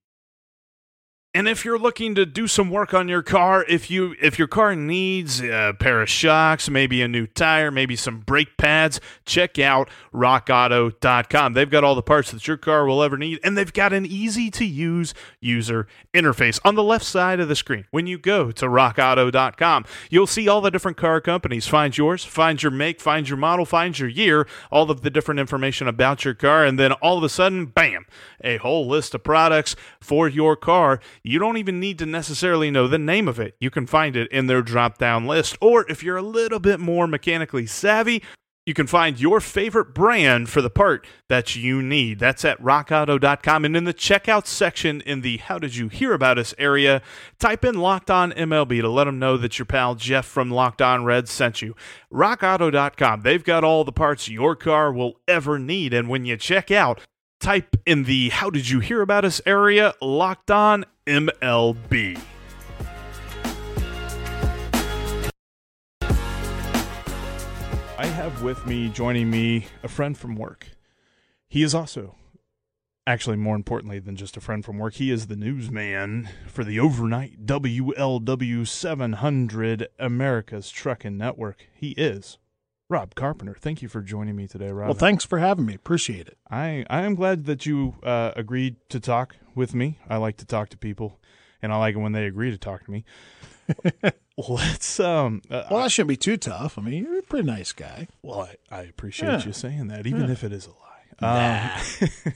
And 1.35 1.47
if 1.47 1.65
you're 1.65 1.79
looking 1.79 2.13
to 2.13 2.27
do 2.27 2.45
some 2.45 2.69
work 2.69 2.93
on 2.93 3.07
your 3.07 3.23
car, 3.23 3.65
if 3.67 3.89
you 3.89 4.15
if 4.21 4.37
your 4.37 4.47
car 4.47 4.75
needs 4.75 5.41
a 5.41 5.75
pair 5.79 5.99
of 6.03 6.07
shocks, 6.07 6.69
maybe 6.69 7.01
a 7.01 7.07
new 7.07 7.25
tire, 7.25 7.71
maybe 7.71 7.95
some 7.95 8.19
brake 8.19 8.55
pads, 8.55 9.01
check 9.25 9.57
out 9.57 9.89
rockauto.com. 10.13 11.53
They've 11.53 11.69
got 11.69 11.83
all 11.83 11.95
the 11.95 12.03
parts 12.03 12.29
that 12.29 12.47
your 12.47 12.57
car 12.57 12.85
will 12.85 13.01
ever 13.01 13.17
need 13.17 13.39
and 13.43 13.57
they've 13.57 13.73
got 13.73 13.93
an 13.93 14.05
easy 14.05 14.51
to 14.51 14.63
use 14.63 15.15
user 15.39 15.87
interface 16.13 16.59
on 16.63 16.75
the 16.75 16.83
left 16.83 17.03
side 17.03 17.39
of 17.39 17.47
the 17.47 17.55
screen. 17.55 17.85
When 17.89 18.05
you 18.05 18.19
go 18.19 18.51
to 18.51 18.65
rockauto.com, 18.67 19.85
you'll 20.11 20.27
see 20.27 20.47
all 20.47 20.61
the 20.61 20.69
different 20.69 20.97
car 20.97 21.19
companies. 21.19 21.65
Find 21.67 21.97
yours, 21.97 22.23
find 22.23 22.61
your 22.61 22.71
make, 22.71 23.01
find 23.01 23.27
your 23.27 23.39
model, 23.39 23.65
find 23.65 23.97
your 23.97 24.09
year, 24.09 24.45
all 24.71 24.91
of 24.91 25.01
the 25.01 25.09
different 25.09 25.39
information 25.39 25.87
about 25.87 26.23
your 26.25 26.35
car 26.35 26.63
and 26.63 26.77
then 26.77 26.91
all 26.91 27.17
of 27.17 27.23
a 27.23 27.29
sudden, 27.29 27.65
bam, 27.65 28.05
a 28.43 28.57
whole 28.57 28.87
list 28.87 29.15
of 29.15 29.23
products 29.23 29.75
for 29.99 30.27
your 30.27 30.55
car 30.55 30.99
you 31.23 31.39
don't 31.39 31.57
even 31.57 31.79
need 31.79 31.99
to 31.99 32.05
necessarily 32.05 32.69
know 32.69 32.87
the 32.87 32.97
name 32.97 33.27
of 33.27 33.39
it. 33.39 33.55
You 33.59 33.69
can 33.69 33.87
find 33.87 34.15
it 34.15 34.31
in 34.31 34.47
their 34.47 34.61
drop 34.61 34.97
down 34.97 35.25
list. 35.25 35.57
Or 35.61 35.89
if 35.89 36.03
you're 36.03 36.17
a 36.17 36.21
little 36.21 36.59
bit 36.59 36.79
more 36.79 37.07
mechanically 37.07 37.65
savvy, 37.65 38.21
you 38.65 38.73
can 38.73 38.87
find 38.87 39.19
your 39.19 39.41
favorite 39.41 39.93
brand 39.93 40.49
for 40.49 40.61
the 40.61 40.69
part 40.69 41.05
that 41.27 41.55
you 41.55 41.81
need. 41.81 42.19
That's 42.19 42.45
at 42.45 42.61
rockauto.com. 42.61 43.65
And 43.65 43.75
in 43.75 43.83
the 43.83 43.93
checkout 43.93 44.47
section 44.47 45.01
in 45.01 45.21
the 45.21 45.37
How 45.37 45.59
Did 45.59 45.75
You 45.75 45.89
Hear 45.89 46.13
About 46.13 46.37
Us 46.37 46.53
area, 46.57 47.01
type 47.39 47.65
in 47.65 47.75
Locked 47.75 48.09
On 48.09 48.31
MLB 48.31 48.81
to 48.81 48.89
let 48.89 49.03
them 49.05 49.19
know 49.19 49.35
that 49.37 49.59
your 49.59 49.65
pal 49.65 49.95
Jeff 49.95 50.25
from 50.25 50.49
Locked 50.49 50.81
On 50.81 51.03
Red 51.03 51.27
sent 51.27 51.61
you. 51.61 51.75
Rockauto.com. 52.11 53.21
They've 53.21 53.43
got 53.43 53.65
all 53.65 53.83
the 53.83 53.91
parts 53.91 54.29
your 54.29 54.55
car 54.55 54.93
will 54.93 55.19
ever 55.27 55.59
need. 55.59 55.93
And 55.93 56.07
when 56.07 56.25
you 56.25 56.37
check 56.37 56.71
out, 56.71 57.01
type 57.41 57.75
in 57.85 58.05
the 58.05 58.29
How 58.29 58.49
Did 58.49 58.69
You 58.69 58.79
Hear 58.79 59.01
About 59.01 59.25
Us 59.25 59.41
area 59.45 59.93
Locked 60.01 60.51
On 60.51 60.85
MLB. 61.05 62.17
I 67.97 68.05
have 68.05 68.41
with 68.41 68.65
me, 68.65 68.87
joining 68.87 69.29
me, 69.29 69.67
a 69.83 69.89
friend 69.89 70.17
from 70.17 70.35
work. 70.35 70.69
He 71.49 71.61
is 71.61 71.75
also, 71.75 72.15
actually, 73.05 73.35
more 73.35 73.57
importantly 73.57 73.99
than 73.99 74.15
just 74.15 74.37
a 74.37 74.41
friend 74.41 74.63
from 74.63 74.77
work, 74.77 74.93
he 74.93 75.11
is 75.11 75.27
the 75.27 75.35
newsman 75.35 76.29
for 76.47 76.63
the 76.63 76.79
overnight 76.79 77.45
WLW 77.45 78.65
700 78.65 79.87
America's 79.99 80.69
Trucking 80.69 81.17
Network. 81.17 81.67
He 81.73 81.89
is 81.91 82.37
Robb 82.93 83.15
Carpenter. 83.15 83.55
Thank 83.59 83.81
you 83.81 83.87
for 83.89 84.03
joining 84.03 84.35
me 84.35 84.47
today, 84.47 84.69
Robb. 84.69 84.89
Well, 84.89 84.97
thanks 84.97 85.25
for 85.25 85.39
having 85.39 85.65
me. 85.65 85.73
Appreciate 85.73 86.27
it. 86.27 86.37
I, 86.51 86.85
I 86.91 87.01
am 87.01 87.15
glad 87.15 87.45
that 87.45 87.65
you 87.65 87.95
uh, 88.03 88.33
agreed 88.35 88.75
to 88.89 88.99
talk 88.99 89.35
with 89.55 89.73
me. 89.73 89.97
I 90.07 90.17
like 90.17 90.37
to 90.37 90.45
talk 90.45 90.69
to 90.69 90.77
people, 90.77 91.19
and 91.63 91.73
I 91.73 91.77
like 91.77 91.95
it 91.95 91.97
when 91.97 92.11
they 92.11 92.27
agree 92.27 92.51
to 92.51 92.57
talk 92.59 92.85
to 92.85 92.91
me. 92.91 93.03
Let's 94.37 94.99
um. 94.99 95.41
Uh, 95.49 95.63
well, 95.71 95.81
that 95.81 95.91
shouldn't 95.91 96.09
be 96.09 96.17
too 96.17 96.37
tough. 96.37 96.77
I 96.77 96.83
mean, 96.83 97.03
you're 97.03 97.17
a 97.17 97.23
pretty 97.23 97.47
nice 97.47 97.71
guy. 97.71 98.09
Well, 98.21 98.41
I, 98.41 98.57
I 98.69 98.81
appreciate 98.83 99.27
yeah. 99.27 99.43
you 99.43 99.53
saying 99.53 99.87
that, 99.87 100.05
even 100.05 100.25
yeah. 100.25 100.31
if 100.31 100.43
it 100.43 100.53
is 100.53 100.67
a 100.67 100.69
lie. 100.69 100.83
Nah. 101.19 101.79
Um, 101.99 102.33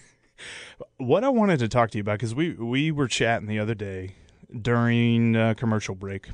what 0.97 1.23
I 1.23 1.29
wanted 1.29 1.59
to 1.59 1.67
talk 1.67 1.91
to 1.91 1.99
you 1.99 2.01
about 2.01 2.13
because 2.13 2.33
we 2.33 2.53
we 2.53 2.89
were 2.89 3.07
chatting 3.07 3.47
the 3.47 3.59
other 3.59 3.75
day 3.75 4.15
during 4.59 5.35
a 5.35 5.53
commercial 5.53 5.93
break, 5.93 6.29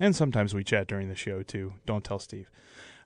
and 0.00 0.16
sometimes 0.16 0.52
we 0.52 0.64
chat 0.64 0.88
during 0.88 1.08
the 1.08 1.14
show 1.14 1.44
too. 1.44 1.74
Don't 1.86 2.02
tell 2.02 2.18
Steve. 2.18 2.50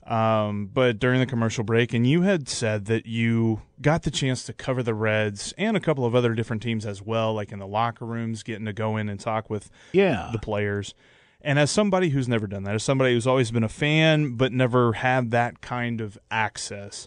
Um, 0.07 0.67
but 0.73 0.99
during 0.99 1.21
the 1.21 1.27
commercial 1.27 1.63
break, 1.63 1.95
and 1.95 2.07
you 2.07 2.23
had 2.23 2.49
said 2.49 2.87
that 2.87 3.07
you 3.07 3.63
got 3.81 4.03
the 4.03 4.11
chance 4.11 4.43
to 4.45 4.53
cover 4.53 4.83
the 4.83 4.95
Reds 4.95 5.55
and 5.57 5.77
a 5.77 5.81
couple 5.81 6.05
of 6.05 6.15
other 6.15 6.35
different 6.35 6.63
teams 6.63 6.85
as 6.85 7.01
well, 7.01 7.33
like 7.33 7.53
in 7.53 7.61
the 7.61 7.67
locker 7.67 8.05
rooms, 8.05 8.43
getting 8.43 8.67
to 8.67 8.73
go 8.73 8.97
in 8.97 9.09
and 9.09 9.21
talk 9.21 9.49
with 9.49 9.71
yeah. 9.93 10.31
the 10.33 10.39
players. 10.39 10.95
And 11.41 11.59
as 11.59 11.71
somebody 11.71 12.09
who's 12.11 12.29
never 12.29 12.47
done 12.47 12.65
that, 12.65 12.75
as 12.75 12.83
somebody 12.83 13.15
who's 13.15 13.27
always 13.27 13.51
been 13.51 13.65
a 13.65 13.69
fan 13.69 14.37
but 14.37 14.53
never 14.53 14.95
had 14.95 15.31
that 15.31 15.61
kind 15.61 16.01
of 16.01 16.19
access, 16.31 17.07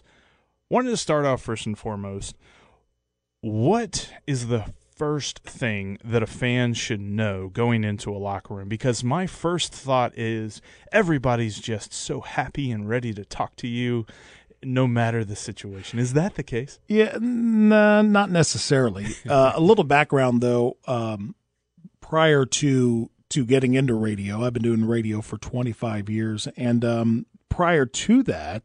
wanted 0.70 0.90
to 0.90 0.96
start 0.96 1.24
off 1.26 1.42
first 1.42 1.66
and 1.66 1.78
foremost. 1.78 2.34
What 3.40 4.10
is 4.26 4.48
the 4.48 4.72
first 4.96 5.40
thing 5.40 5.98
that 6.02 6.22
a 6.22 6.26
fan 6.26 6.74
should 6.74 7.00
know 7.00 7.48
going 7.48 7.84
into 7.84 8.10
a 8.10 8.18
locker 8.18 8.54
room? 8.54 8.68
Because 8.68 9.04
my 9.04 9.26
first 9.26 9.72
thought 9.72 10.16
is 10.16 10.60
everybody's 10.90 11.60
just 11.60 11.92
so 11.92 12.22
happy 12.22 12.70
and 12.70 12.88
ready 12.88 13.12
to 13.12 13.24
talk 13.24 13.56
to 13.56 13.68
you 13.68 14.06
no 14.62 14.86
matter 14.86 15.24
the 15.24 15.36
situation. 15.36 15.98
Is 15.98 16.14
that 16.14 16.34
the 16.34 16.42
case? 16.42 16.78
Yeah, 16.88 17.16
nah, 17.20 18.02
not 18.02 18.30
necessarily. 18.30 19.06
uh, 19.28 19.52
a 19.54 19.60
little 19.60 19.84
background 19.84 20.40
though. 20.40 20.76
Um, 20.86 21.34
prior 22.00 22.46
to 22.46 23.10
to 23.28 23.44
getting 23.44 23.74
into 23.74 23.94
radio, 23.94 24.44
I've 24.44 24.52
been 24.52 24.62
doing 24.62 24.86
radio 24.86 25.20
for 25.20 25.36
25 25.36 26.08
years, 26.08 26.48
and 26.56 26.84
um, 26.84 27.26
prior 27.48 27.84
to 27.84 28.22
that, 28.24 28.62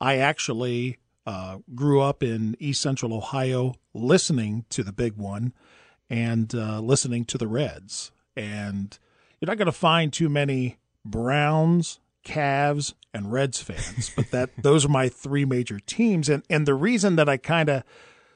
I 0.00 0.18
actually 0.18 0.98
uh, 1.26 1.58
grew 1.74 2.00
up 2.00 2.22
in 2.22 2.56
East 2.58 2.82
Central 2.82 3.14
Ohio, 3.14 3.74
listening 3.94 4.64
to 4.70 4.82
the 4.82 4.92
Big 4.92 5.16
One 5.16 5.52
and 6.10 6.54
uh, 6.54 6.80
listening 6.80 7.24
to 7.26 7.38
the 7.38 7.48
Reds. 7.48 8.12
And 8.36 8.98
you're 9.40 9.46
not 9.46 9.58
going 9.58 9.66
to 9.66 9.72
find 9.72 10.12
too 10.12 10.28
many 10.28 10.78
Browns, 11.04 12.00
Cavs, 12.24 12.94
and 13.14 13.32
Reds 13.32 13.60
fans, 13.60 14.10
but 14.14 14.30
that 14.30 14.50
those 14.62 14.84
are 14.84 14.90
my 14.90 15.08
three 15.08 15.44
major 15.44 15.78
teams. 15.78 16.28
And 16.28 16.42
and 16.48 16.66
the 16.66 16.74
reason 16.74 17.16
that 17.16 17.28
I 17.28 17.36
kind 17.36 17.68
of 17.68 17.82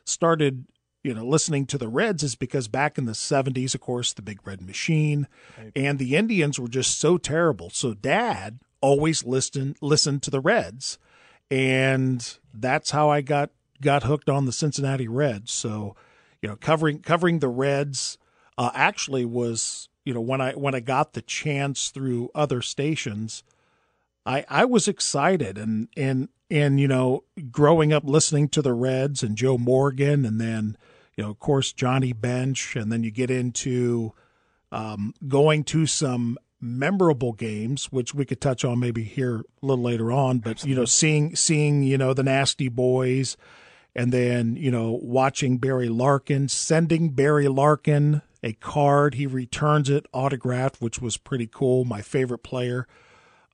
started 0.04 0.66
you 1.02 1.14
know 1.14 1.24
listening 1.24 1.66
to 1.66 1.78
the 1.78 1.88
Reds 1.88 2.22
is 2.22 2.34
because 2.34 2.68
back 2.68 2.98
in 2.98 3.06
the 3.06 3.12
70s, 3.12 3.74
of 3.74 3.80
course, 3.80 4.12
the 4.12 4.22
Big 4.22 4.46
Red 4.46 4.60
Machine 4.60 5.28
right. 5.56 5.72
and 5.74 5.98
the 5.98 6.16
Indians 6.16 6.58
were 6.58 6.68
just 6.68 6.98
so 6.98 7.16
terrible. 7.16 7.70
So 7.70 7.94
Dad 7.94 8.58
always 8.80 9.24
listened 9.24 9.76
listened 9.80 10.22
to 10.24 10.30
the 10.30 10.40
Reds, 10.40 10.98
and 11.50 12.38
that's 12.52 12.90
how 12.90 13.10
I 13.10 13.20
got 13.20 13.50
got 13.80 14.04
hooked 14.04 14.28
on 14.28 14.46
the 14.46 14.52
Cincinnati 14.52 15.08
Reds. 15.08 15.52
So 15.52 15.96
you 16.42 16.48
know, 16.48 16.56
covering 16.56 17.00
covering 17.00 17.38
the 17.38 17.48
Reds 17.48 18.18
uh, 18.58 18.70
actually 18.74 19.24
was 19.24 19.88
you 20.04 20.14
know 20.14 20.20
when 20.20 20.40
I 20.40 20.52
when 20.52 20.74
I 20.74 20.80
got 20.80 21.12
the 21.12 21.22
chance 21.22 21.90
through 21.90 22.30
other 22.34 22.62
stations, 22.62 23.42
I 24.24 24.44
I 24.48 24.64
was 24.64 24.88
excited 24.88 25.58
and 25.58 25.88
and 25.96 26.28
and 26.50 26.80
you 26.80 26.88
know 26.88 27.24
growing 27.50 27.92
up 27.92 28.04
listening 28.04 28.48
to 28.50 28.62
the 28.62 28.74
Reds 28.74 29.22
and 29.22 29.36
Joe 29.36 29.58
Morgan 29.58 30.24
and 30.24 30.40
then 30.40 30.76
you 31.16 31.24
know 31.24 31.30
of 31.30 31.38
course 31.38 31.72
Johnny 31.72 32.12
Bench 32.12 32.76
and 32.76 32.92
then 32.92 33.02
you 33.02 33.10
get 33.10 33.30
into 33.30 34.12
um, 34.72 35.14
going 35.26 35.64
to 35.64 35.86
some 35.86 36.38
memorable 36.60 37.32
games, 37.32 37.86
which 37.86 38.14
we 38.14 38.24
could 38.24 38.40
touch 38.40 38.64
on 38.64 38.78
maybe 38.78 39.04
here 39.04 39.44
a 39.62 39.66
little 39.66 39.84
later 39.84 40.10
on. 40.10 40.38
But 40.38 40.50
Absolutely. 40.50 40.70
you 40.70 40.76
know, 40.76 40.84
seeing 40.84 41.36
seeing 41.36 41.82
you 41.82 41.98
know 41.98 42.14
the 42.14 42.22
Nasty 42.22 42.68
Boys, 42.68 43.36
and 43.94 44.12
then 44.12 44.56
you 44.56 44.70
know 44.70 44.98
watching 45.02 45.58
Barry 45.58 45.88
Larkin, 45.88 46.48
sending 46.48 47.10
Barry 47.10 47.48
Larkin 47.48 48.22
a 48.42 48.52
card. 48.54 49.14
He 49.14 49.26
returns 49.26 49.90
it 49.90 50.06
autographed, 50.12 50.80
which 50.80 51.00
was 51.00 51.16
pretty 51.16 51.46
cool. 51.46 51.84
My 51.84 52.02
favorite 52.02 52.42
player. 52.42 52.86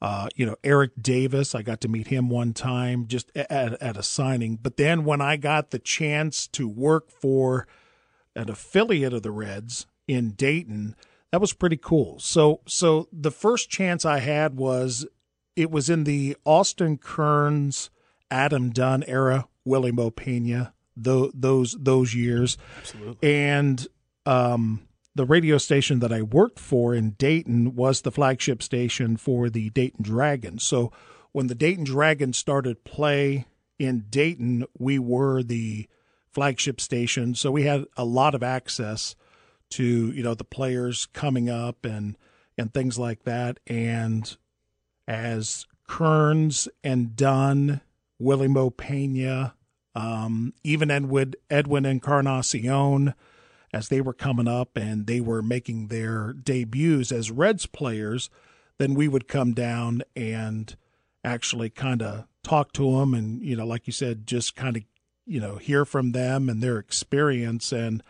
Uh, 0.00 0.28
you 0.34 0.44
know, 0.44 0.56
Eric 0.64 0.90
Davis, 1.00 1.54
I 1.54 1.62
got 1.62 1.80
to 1.82 1.88
meet 1.88 2.08
him 2.08 2.28
one 2.28 2.54
time 2.54 3.06
just 3.06 3.30
at, 3.36 3.80
at 3.80 3.96
a 3.96 4.02
signing. 4.02 4.56
But 4.60 4.76
then 4.76 5.04
when 5.04 5.20
I 5.20 5.36
got 5.36 5.70
the 5.70 5.78
chance 5.78 6.48
to 6.48 6.66
work 6.66 7.08
for 7.08 7.68
an 8.34 8.50
affiliate 8.50 9.12
of 9.12 9.22
the 9.22 9.30
Reds 9.30 9.86
in 10.08 10.32
Dayton, 10.32 10.96
that 11.32 11.40
was 11.40 11.54
pretty 11.54 11.78
cool. 11.78 12.18
So, 12.18 12.60
so 12.66 13.08
the 13.10 13.30
first 13.30 13.70
chance 13.70 14.04
I 14.04 14.20
had 14.20 14.56
was 14.56 15.06
it 15.56 15.70
was 15.70 15.90
in 15.90 16.04
the 16.04 16.36
Austin 16.44 16.98
Kearns, 16.98 17.90
Adam 18.30 18.70
Dunn 18.70 19.02
era 19.04 19.48
Wily 19.64 19.92
Mo 19.92 20.10
Pena, 20.10 20.74
those 20.96 21.76
those 21.78 22.14
years. 22.14 22.58
Absolutely. 22.78 23.28
And 23.28 23.86
um, 24.26 24.86
the 25.14 25.24
radio 25.24 25.58
station 25.58 26.00
that 26.00 26.12
I 26.12 26.22
worked 26.22 26.58
for 26.58 26.94
in 26.94 27.12
Dayton 27.12 27.74
was 27.74 28.02
the 28.02 28.12
flagship 28.12 28.62
station 28.62 29.16
for 29.16 29.48
the 29.48 29.70
Dayton 29.70 30.02
Dragons. 30.02 30.62
So 30.62 30.92
when 31.32 31.46
the 31.46 31.54
Dayton 31.54 31.84
Dragons 31.84 32.36
started 32.36 32.84
play 32.84 33.46
in 33.78 34.04
Dayton, 34.10 34.66
we 34.78 34.98
were 34.98 35.42
the 35.42 35.88
flagship 36.30 36.80
station. 36.80 37.34
So 37.34 37.50
we 37.50 37.62
had 37.64 37.84
a 37.96 38.04
lot 38.04 38.34
of 38.34 38.42
access 38.42 39.14
to, 39.72 40.12
you 40.12 40.22
know, 40.22 40.34
the 40.34 40.44
players 40.44 41.06
coming 41.06 41.50
up 41.50 41.84
and 41.84 42.16
and 42.58 42.72
things 42.72 42.98
like 42.98 43.24
that. 43.24 43.58
And 43.66 44.36
as 45.08 45.66
Kearns 45.86 46.68
and 46.84 47.16
Dunn 47.16 47.80
Wily 48.18 48.48
Mo 48.48 48.70
Pena, 48.70 49.54
um, 49.94 50.54
even 50.62 50.90
Edwin, 50.90 51.34
Edwin 51.50 51.84
Encarnacion, 51.84 53.14
as 53.74 53.88
they 53.88 54.00
were 54.00 54.12
coming 54.12 54.48
up 54.48 54.76
and 54.76 55.06
they 55.06 55.20
were 55.20 55.42
making 55.42 55.88
their 55.88 56.32
debuts 56.32 57.10
as 57.10 57.30
Reds 57.30 57.66
players, 57.66 58.30
then 58.78 58.94
we 58.94 59.08
would 59.08 59.28
come 59.28 59.54
down 59.54 60.02
and 60.14 60.76
actually 61.24 61.70
kind 61.70 62.02
of 62.02 62.26
talk 62.42 62.72
to 62.74 62.98
them 62.98 63.14
and, 63.14 63.42
you 63.42 63.56
know, 63.56 63.66
like 63.66 63.86
you 63.86 63.92
said, 63.92 64.26
just 64.26 64.54
kind 64.56 64.76
of, 64.76 64.82
you 65.24 65.40
know, 65.40 65.56
hear 65.56 65.84
from 65.84 66.12
them 66.12 66.48
and 66.48 66.62
their 66.62 66.78
experience. 66.78 67.72
And 67.72 68.02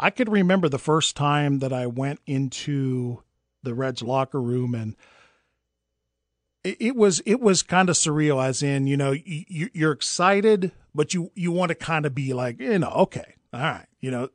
I 0.00 0.10
could 0.10 0.30
remember 0.30 0.68
the 0.68 0.78
first 0.78 1.14
time 1.16 1.58
that 1.60 1.72
I 1.72 1.86
went 1.86 2.20
into 2.26 3.22
the 3.62 3.74
Reds 3.74 4.02
locker 4.02 4.40
room 4.40 4.74
and 4.74 4.96
it, 6.62 6.94
was 6.96 7.20
it 7.24 7.40
was 7.40 7.62
kind 7.62 7.88
of 7.88 7.96
surreal 7.96 8.42
as 8.44 8.62
in 8.62 8.86
you 8.86 8.96
know 8.96 9.12
you, 9.12 9.70
you're 9.72 9.92
excited 9.92 10.72
but 10.94 11.14
you 11.14 11.30
you 11.34 11.52
want 11.52 11.70
to 11.70 11.74
kind 11.74 12.04
of 12.04 12.14
be 12.14 12.32
like 12.34 12.60
you 12.60 12.78
know 12.78 12.90
okay 12.90 13.34
all 13.52 13.60
right 13.60 13.86
you 14.00 14.10
know 14.10 14.28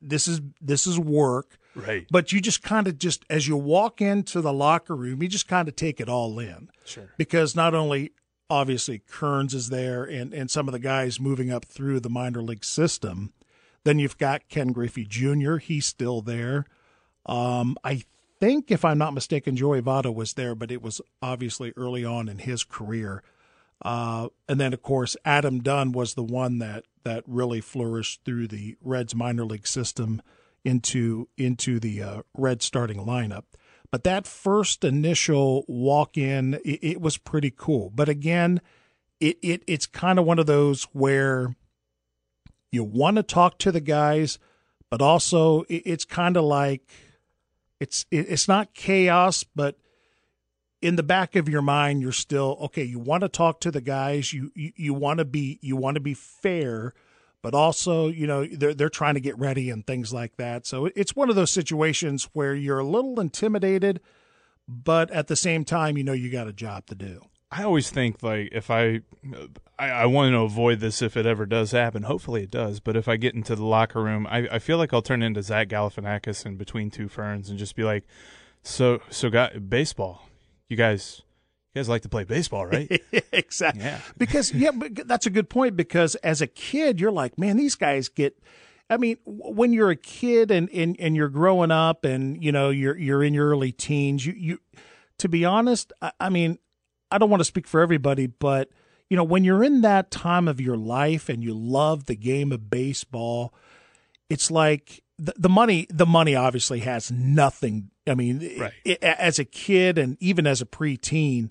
this 0.00 0.28
is 0.28 0.40
this 0.60 0.86
is 0.86 0.98
work 0.98 1.58
Right. 1.74 2.06
but 2.10 2.32
you 2.32 2.40
just 2.42 2.62
kind 2.62 2.86
of 2.86 2.98
just 2.98 3.24
as 3.30 3.48
you 3.48 3.56
walk 3.56 4.00
into 4.02 4.40
the 4.42 4.52
locker 4.52 4.94
room 4.94 5.22
you 5.22 5.28
just 5.28 5.48
kind 5.48 5.66
of 5.68 5.74
take 5.74 6.00
it 6.00 6.08
all 6.08 6.38
in 6.38 6.68
Sure. 6.84 7.10
because 7.16 7.56
not 7.56 7.74
only 7.74 8.12
obviously 8.50 8.98
Kearns 9.08 9.54
is 9.54 9.70
there 9.70 10.04
and 10.04 10.32
and 10.34 10.50
some 10.50 10.68
of 10.68 10.72
the 10.72 10.78
guys 10.78 11.18
moving 11.18 11.50
up 11.50 11.64
through 11.64 11.98
the 12.00 12.10
minor 12.10 12.42
league 12.42 12.64
system 12.64 13.32
then 13.84 13.98
you've 13.98 14.18
got 14.18 14.48
Ken 14.48 14.68
Griffey 14.68 15.04
Jr. 15.04 15.56
he's 15.56 15.86
still 15.86 16.22
there 16.22 16.66
um 17.26 17.76
I 17.84 18.02
think 18.40 18.70
if 18.70 18.84
I'm 18.84 18.98
not 18.98 19.14
mistaken 19.14 19.56
Joey 19.56 19.82
Votto 19.82 20.14
was 20.14 20.34
there 20.34 20.54
but 20.54 20.70
it 20.70 20.82
was 20.82 21.00
obviously 21.20 21.72
early 21.76 22.04
on 22.04 22.28
in 22.28 22.38
his 22.38 22.64
career 22.64 23.22
uh, 23.82 24.28
and 24.48 24.60
then, 24.60 24.72
of 24.72 24.80
course, 24.82 25.16
Adam 25.24 25.60
Dunn 25.60 25.92
was 25.92 26.14
the 26.14 26.22
one 26.22 26.58
that 26.58 26.84
that 27.04 27.24
really 27.26 27.60
flourished 27.60 28.20
through 28.24 28.46
the 28.46 28.76
Reds 28.80 29.14
minor 29.14 29.44
league 29.44 29.66
system 29.66 30.22
into 30.64 31.28
into 31.36 31.80
the 31.80 32.02
uh, 32.02 32.22
Red 32.36 32.62
starting 32.62 32.98
lineup. 32.98 33.44
But 33.90 34.04
that 34.04 34.26
first 34.26 34.84
initial 34.84 35.64
walk 35.66 36.16
in, 36.16 36.54
it, 36.64 36.78
it 36.82 37.00
was 37.00 37.18
pretty 37.18 37.52
cool. 37.54 37.90
But 37.90 38.08
again, 38.08 38.60
it, 39.20 39.36
it 39.42 39.64
it's 39.66 39.86
kind 39.86 40.18
of 40.18 40.24
one 40.24 40.38
of 40.38 40.46
those 40.46 40.84
where 40.92 41.56
you 42.72 42.82
want 42.82 43.16
to 43.16 43.22
talk 43.22 43.58
to 43.58 43.70
the 43.70 43.80
guys, 43.80 44.38
but 44.90 45.00
also 45.00 45.62
it, 45.62 45.82
it's 45.84 46.04
kind 46.04 46.36
of 46.36 46.44
like 46.44 46.90
it's 47.78 48.06
it, 48.10 48.26
it's 48.28 48.48
not 48.48 48.74
chaos, 48.74 49.44
but 49.44 49.78
in 50.80 50.96
the 50.96 51.02
back 51.04 51.36
of 51.36 51.48
your 51.48 51.62
mind 51.62 52.02
you're 52.02 52.10
still 52.10 52.58
okay 52.60 52.82
you 52.82 52.98
want 52.98 53.20
to 53.20 53.28
talk 53.28 53.60
to 53.60 53.70
the 53.70 53.80
guys 53.80 54.32
you 54.32 54.50
you, 54.56 54.72
you 54.74 54.92
want 54.92 55.18
to 55.18 55.24
be 55.24 55.60
you 55.62 55.76
want 55.76 55.94
to 55.94 56.00
be 56.00 56.12
fair 56.12 56.92
but 57.42 57.54
also 57.54 58.08
you 58.08 58.26
know 58.26 58.46
they're 58.46 58.72
they're 58.72 58.88
trying 58.88 59.14
to 59.14 59.20
get 59.20 59.38
ready 59.38 59.68
and 59.68 59.86
things 59.86 60.12
like 60.12 60.36
that. 60.36 60.64
So 60.64 60.86
it's 60.94 61.14
one 61.14 61.28
of 61.28 61.36
those 61.36 61.50
situations 61.50 62.28
where 62.32 62.54
you're 62.54 62.78
a 62.78 62.86
little 62.86 63.20
intimidated 63.20 64.00
but 64.68 65.10
at 65.10 65.26
the 65.26 65.36
same 65.36 65.64
time 65.64 65.98
you 65.98 66.04
know 66.04 66.12
you 66.12 66.30
got 66.30 66.46
a 66.46 66.52
job 66.52 66.86
to 66.86 66.94
do 66.94 67.20
I 67.52 67.64
always 67.64 67.90
think 67.90 68.22
like 68.22 68.48
if 68.52 68.70
I, 68.70 69.00
I, 69.78 69.88
I 69.90 70.06
want 70.06 70.32
to 70.32 70.38
avoid 70.40 70.80
this 70.80 71.02
if 71.02 71.16
it 71.18 71.26
ever 71.26 71.44
does 71.44 71.72
happen. 71.72 72.04
Hopefully 72.04 72.42
it 72.44 72.50
does. 72.50 72.80
But 72.80 72.96
if 72.96 73.08
I 73.08 73.16
get 73.16 73.34
into 73.34 73.54
the 73.54 73.64
locker 73.64 74.02
room, 74.02 74.26
I, 74.26 74.48
I 74.50 74.58
feel 74.58 74.78
like 74.78 74.94
I'll 74.94 75.02
turn 75.02 75.22
into 75.22 75.42
Zach 75.42 75.68
Galifianakis 75.68 76.46
in 76.46 76.56
between 76.56 76.90
two 76.90 77.08
ferns 77.08 77.50
and 77.50 77.58
just 77.58 77.76
be 77.76 77.84
like, 77.84 78.04
so 78.62 79.00
so 79.10 79.28
got 79.28 79.68
baseball. 79.68 80.28
You 80.68 80.76
guys, 80.78 81.20
you 81.74 81.80
guys 81.80 81.88
like 81.90 82.00
to 82.02 82.08
play 82.08 82.24
baseball, 82.24 82.64
right? 82.64 83.02
exactly 83.32 83.82
Yeah. 83.84 83.98
because 84.16 84.52
yeah 84.54 84.70
but 84.70 85.06
that's 85.06 85.26
a 85.26 85.30
good 85.30 85.50
point 85.50 85.76
because 85.76 86.14
as 86.16 86.40
a 86.40 86.46
kid 86.46 87.00
you're 87.00 87.12
like 87.12 87.38
man 87.38 87.58
these 87.58 87.74
guys 87.74 88.08
get 88.08 88.38
I 88.90 88.98
mean, 88.98 89.16
when 89.24 89.72
you're 89.72 89.90
a 89.90 89.96
kid 89.96 90.50
and, 90.50 90.68
and, 90.70 90.96
and 90.98 91.16
you're 91.16 91.30
growing 91.30 91.70
up 91.70 92.04
and, 92.04 92.42
you 92.44 92.52
know, 92.52 92.68
you're, 92.68 92.98
you're 92.98 93.22
in 93.24 93.32
your 93.32 93.48
early 93.48 93.72
teens, 93.72 94.26
you, 94.26 94.34
you, 94.36 94.58
to 95.16 95.30
be 95.30 95.46
honest, 95.46 95.94
I, 96.02 96.12
I 96.20 96.28
mean, 96.28 96.58
I 97.12 97.18
don't 97.18 97.30
want 97.30 97.40
to 97.40 97.44
speak 97.44 97.66
for 97.66 97.80
everybody, 97.80 98.26
but, 98.26 98.70
you 99.10 99.16
know, 99.16 99.24
when 99.24 99.44
you're 99.44 99.62
in 99.62 99.82
that 99.82 100.10
time 100.10 100.48
of 100.48 100.60
your 100.60 100.76
life 100.76 101.28
and 101.28 101.42
you 101.44 101.54
love 101.54 102.06
the 102.06 102.16
game 102.16 102.50
of 102.52 102.70
baseball, 102.70 103.52
it's 104.30 104.50
like 104.50 105.02
the, 105.18 105.34
the 105.36 105.48
money, 105.48 105.86
the 105.90 106.06
money 106.06 106.34
obviously 106.34 106.80
has 106.80 107.10
nothing. 107.12 107.90
I 108.06 108.14
mean, 108.14 108.40
Right. 108.58 108.72
it, 108.84 109.02
as 109.02 109.38
a 109.38 109.44
kid 109.44 109.98
and 109.98 110.16
even 110.20 110.46
as 110.46 110.60
a 110.62 110.66
preteen, 110.66 111.50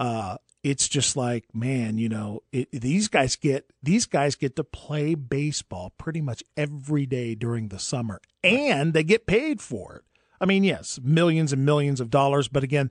uh, 0.00 0.38
it's 0.62 0.88
just 0.88 1.16
like, 1.16 1.44
man, 1.54 1.96
you 1.98 2.08
know, 2.08 2.42
it, 2.50 2.68
these 2.72 3.06
guys 3.06 3.36
get 3.36 3.70
these 3.84 4.04
guys 4.04 4.34
get 4.34 4.56
to 4.56 4.64
play 4.64 5.14
baseball 5.14 5.92
pretty 5.96 6.20
much 6.20 6.42
every 6.56 7.06
day 7.06 7.36
during 7.36 7.68
the 7.68 7.78
summer, 7.78 8.20
and 8.42 8.92
they 8.92 9.04
get 9.04 9.26
paid 9.28 9.60
for 9.62 9.94
it. 9.94 10.02
I 10.40 10.44
mean, 10.44 10.64
yes, 10.64 10.98
millions 11.02 11.52
and 11.52 11.64
millions 11.64 12.00
of 12.00 12.10
dollars, 12.10 12.48
but 12.48 12.64
again, 12.64 12.90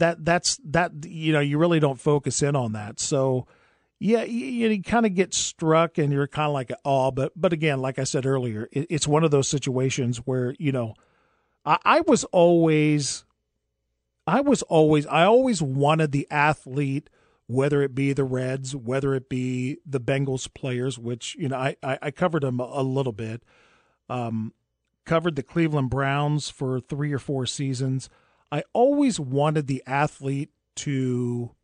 that 0.00 0.24
that's 0.24 0.58
that 0.64 0.92
you 1.04 1.32
know 1.32 1.40
you 1.40 1.58
really 1.58 1.80
don't 1.80 2.00
focus 2.00 2.42
in 2.42 2.56
on 2.56 2.72
that. 2.72 2.98
So, 2.98 3.46
yeah, 3.98 4.24
you, 4.24 4.68
you 4.68 4.82
kind 4.82 5.06
of 5.06 5.14
get 5.14 5.32
struck, 5.32 5.98
and 5.98 6.12
you're 6.12 6.26
kind 6.26 6.48
of 6.48 6.54
like, 6.54 6.72
oh, 6.84 7.10
but 7.10 7.32
but 7.36 7.52
again, 7.52 7.80
like 7.80 7.98
I 7.98 8.04
said 8.04 8.26
earlier, 8.26 8.68
it, 8.72 8.86
it's 8.90 9.06
one 9.06 9.22
of 9.24 9.30
those 9.30 9.48
situations 9.48 10.18
where 10.18 10.54
you 10.58 10.72
know, 10.72 10.94
I, 11.64 11.78
I 11.84 12.00
was 12.00 12.24
always 12.24 13.24
I 14.26 14.40
was 14.40 14.62
always 14.62 15.06
I 15.06 15.24
always 15.24 15.62
wanted 15.62 16.12
the 16.12 16.26
athlete, 16.30 17.08
whether 17.46 17.82
it 17.82 17.94
be 17.94 18.12
the 18.12 18.24
Reds, 18.24 18.74
whether 18.74 19.14
it 19.14 19.28
be 19.28 19.78
the 19.86 20.00
Bengals 20.00 20.52
players, 20.52 20.98
which 20.98 21.36
you 21.38 21.48
know 21.48 21.56
I 21.56 21.76
I, 21.82 21.98
I 22.02 22.10
covered 22.10 22.42
them 22.42 22.58
a, 22.58 22.64
a 22.64 22.82
little 22.82 23.12
bit. 23.12 23.42
Um, 24.08 24.54
covered 25.04 25.36
the 25.36 25.42
Cleveland 25.42 25.90
Browns 25.90 26.50
for 26.50 26.80
three 26.80 27.12
or 27.12 27.18
four 27.18 27.46
seasons. 27.46 28.08
I 28.52 28.64
always 28.72 29.20
wanted 29.20 29.66
the 29.66 29.82
athlete 29.86 30.50
to 30.76 31.54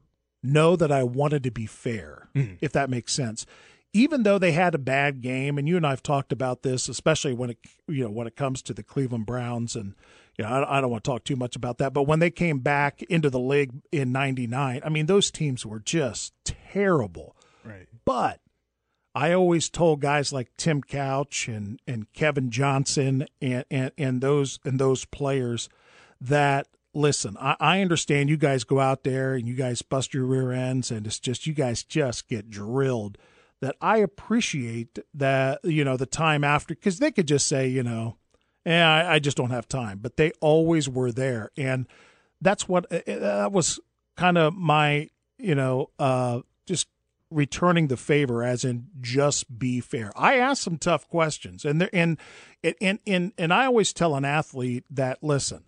know 0.42 0.77
that 0.77 0.92
I 0.92 1.03
wanted 1.03 1.42
to 1.44 1.51
be 1.51 1.66
fair, 1.66 2.29
mm-hmm. 2.35 2.55
if 2.61 2.72
that 2.72 2.90
makes 2.90 3.12
sense. 3.12 3.46
Even 3.92 4.25
though 4.25 4.38
they 4.38 4.53
had 4.53 4.75
a 4.75 4.79
bad 4.79 5.22
game, 5.22 5.57
and 5.57 5.66
you 5.66 5.77
and 5.77 5.87
I've 5.87 6.03
talked 6.03 6.31
about 6.31 6.62
this, 6.62 6.88
especially 6.88 7.33
when 7.33 7.51
it 7.51 7.59
you 7.88 8.05
know 8.05 8.11
when 8.11 8.27
it 8.27 8.37
comes 8.37 8.61
to 8.62 8.75
the 8.75 8.83
Cleveland 8.83 9.27
Browns, 9.27 9.75
and 9.75 9.94
you 10.37 10.44
know 10.44 10.51
I, 10.51 10.79
I 10.79 10.81
don't 10.81 10.90
want 10.90 11.03
to 11.05 11.11
talk 11.11 11.25
too 11.25 11.37
much 11.37 11.57
about 11.57 11.79
that. 11.79 11.94
But 11.94 12.03
when 12.03 12.18
they 12.18 12.31
came 12.31 12.59
back 12.59 13.03
into 13.05 13.31
the 13.31 13.40
league 13.40 13.72
in 13.90 14.12
'99, 14.12 14.83
I 14.85 14.88
mean 14.90 15.07
those 15.07 15.31
teams 15.31 15.64
were 15.64 15.81
just 15.81 16.35
terrible. 16.44 17.37
right. 17.64 17.88
But 18.05 18.40
I 19.16 19.33
always 19.33 19.70
told 19.70 20.03
guys 20.03 20.31
like 20.31 20.55
Tim 20.59 20.83
Couch 20.83 21.49
and, 21.49 21.81
and 21.87 22.12
Kevin 22.12 22.51
Johnson 22.51 23.27
and, 23.40 23.64
and, 23.70 23.90
and 23.96 24.20
those 24.20 24.59
and 24.62 24.79
those 24.79 25.07
players 25.07 25.70
that 26.20 26.68
listen, 26.97 27.37
I, 27.39 27.57
I 27.61 27.81
understand 27.83 28.31
you 28.31 28.37
guys 28.37 28.65
go 28.65 28.81
out 28.81 29.05
there 29.05 29.35
and 29.35 29.47
you 29.47 29.55
guys 29.55 29.83
bust 29.83 30.15
your 30.15 30.25
rear 30.25 30.51
ends 30.51 30.91
and 30.91 31.07
it's 31.07 31.21
just 31.21 31.47
you 31.47 31.53
guys 31.53 31.85
just 31.85 32.29
get 32.29 32.51
drilled. 32.51 33.19
That 33.61 33.77
I 33.81 33.99
appreciate 33.99 34.99
that 35.15 35.61
you 35.65 35.83
know 35.83 35.97
the 35.97 36.05
time 36.07 36.45
after 36.45 36.75
because 36.75 36.99
they 36.99 37.11
could 37.11 37.29
just 37.29 37.47
say 37.47 37.69
you 37.69 37.83
know, 37.83 38.17
yeah, 38.67 38.91
I, 38.91 39.15
I 39.15 39.19
just 39.19 39.37
don't 39.37 39.51
have 39.51 39.67
time, 39.67 39.99
but 40.03 40.17
they 40.19 40.33
always 40.41 40.91
were 40.91 41.11
there, 41.11 41.51
and 41.57 41.87
that's 42.43 42.69
what 42.69 42.85
uh, 42.93 43.01
that 43.07 43.53
was 43.53 43.81
kind 44.15 44.37
of 44.37 44.53
my 44.53 45.09
you 45.39 45.55
know 45.55 45.89
uh, 45.99 46.41
just 46.67 46.89
returning 47.31 47.89
the 47.89 47.97
favor 47.97 48.45
as 48.45 48.63
in 48.63 48.89
just 49.01 49.59
be 49.59 49.81
fair. 49.81 50.13
I 50.15 50.37
ask 50.37 50.63
some 50.63 50.77
tough 50.77 51.09
questions 51.09 51.65
and 51.65 51.81
there 51.81 51.91
and 51.95 52.19
and 52.81 52.99
and 53.07 53.33
and 53.39 53.55
I 53.55 53.65
always 53.65 53.95
tell 53.95 54.15
an 54.17 54.27
athlete 54.27 54.85
that 54.91 55.23
listen, 55.23 55.65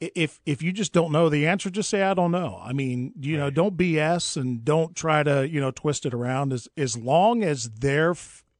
if 0.00 0.40
if 0.44 0.62
you 0.62 0.72
just 0.72 0.92
don't 0.92 1.12
know 1.12 1.28
the 1.28 1.46
answer 1.46 1.70
just 1.70 1.88
say 1.88 2.02
I 2.02 2.14
don't 2.14 2.30
know. 2.30 2.60
I 2.62 2.72
mean, 2.72 3.12
you 3.20 3.36
know, 3.36 3.50
don't 3.50 3.76
BS 3.76 4.36
and 4.36 4.64
don't 4.64 4.94
try 4.94 5.22
to, 5.22 5.48
you 5.48 5.60
know, 5.60 5.70
twist 5.70 6.06
it 6.06 6.14
around 6.14 6.52
as 6.52 6.68
as 6.76 6.96
long 6.96 7.42
as 7.42 7.70
they're, 7.70 8.14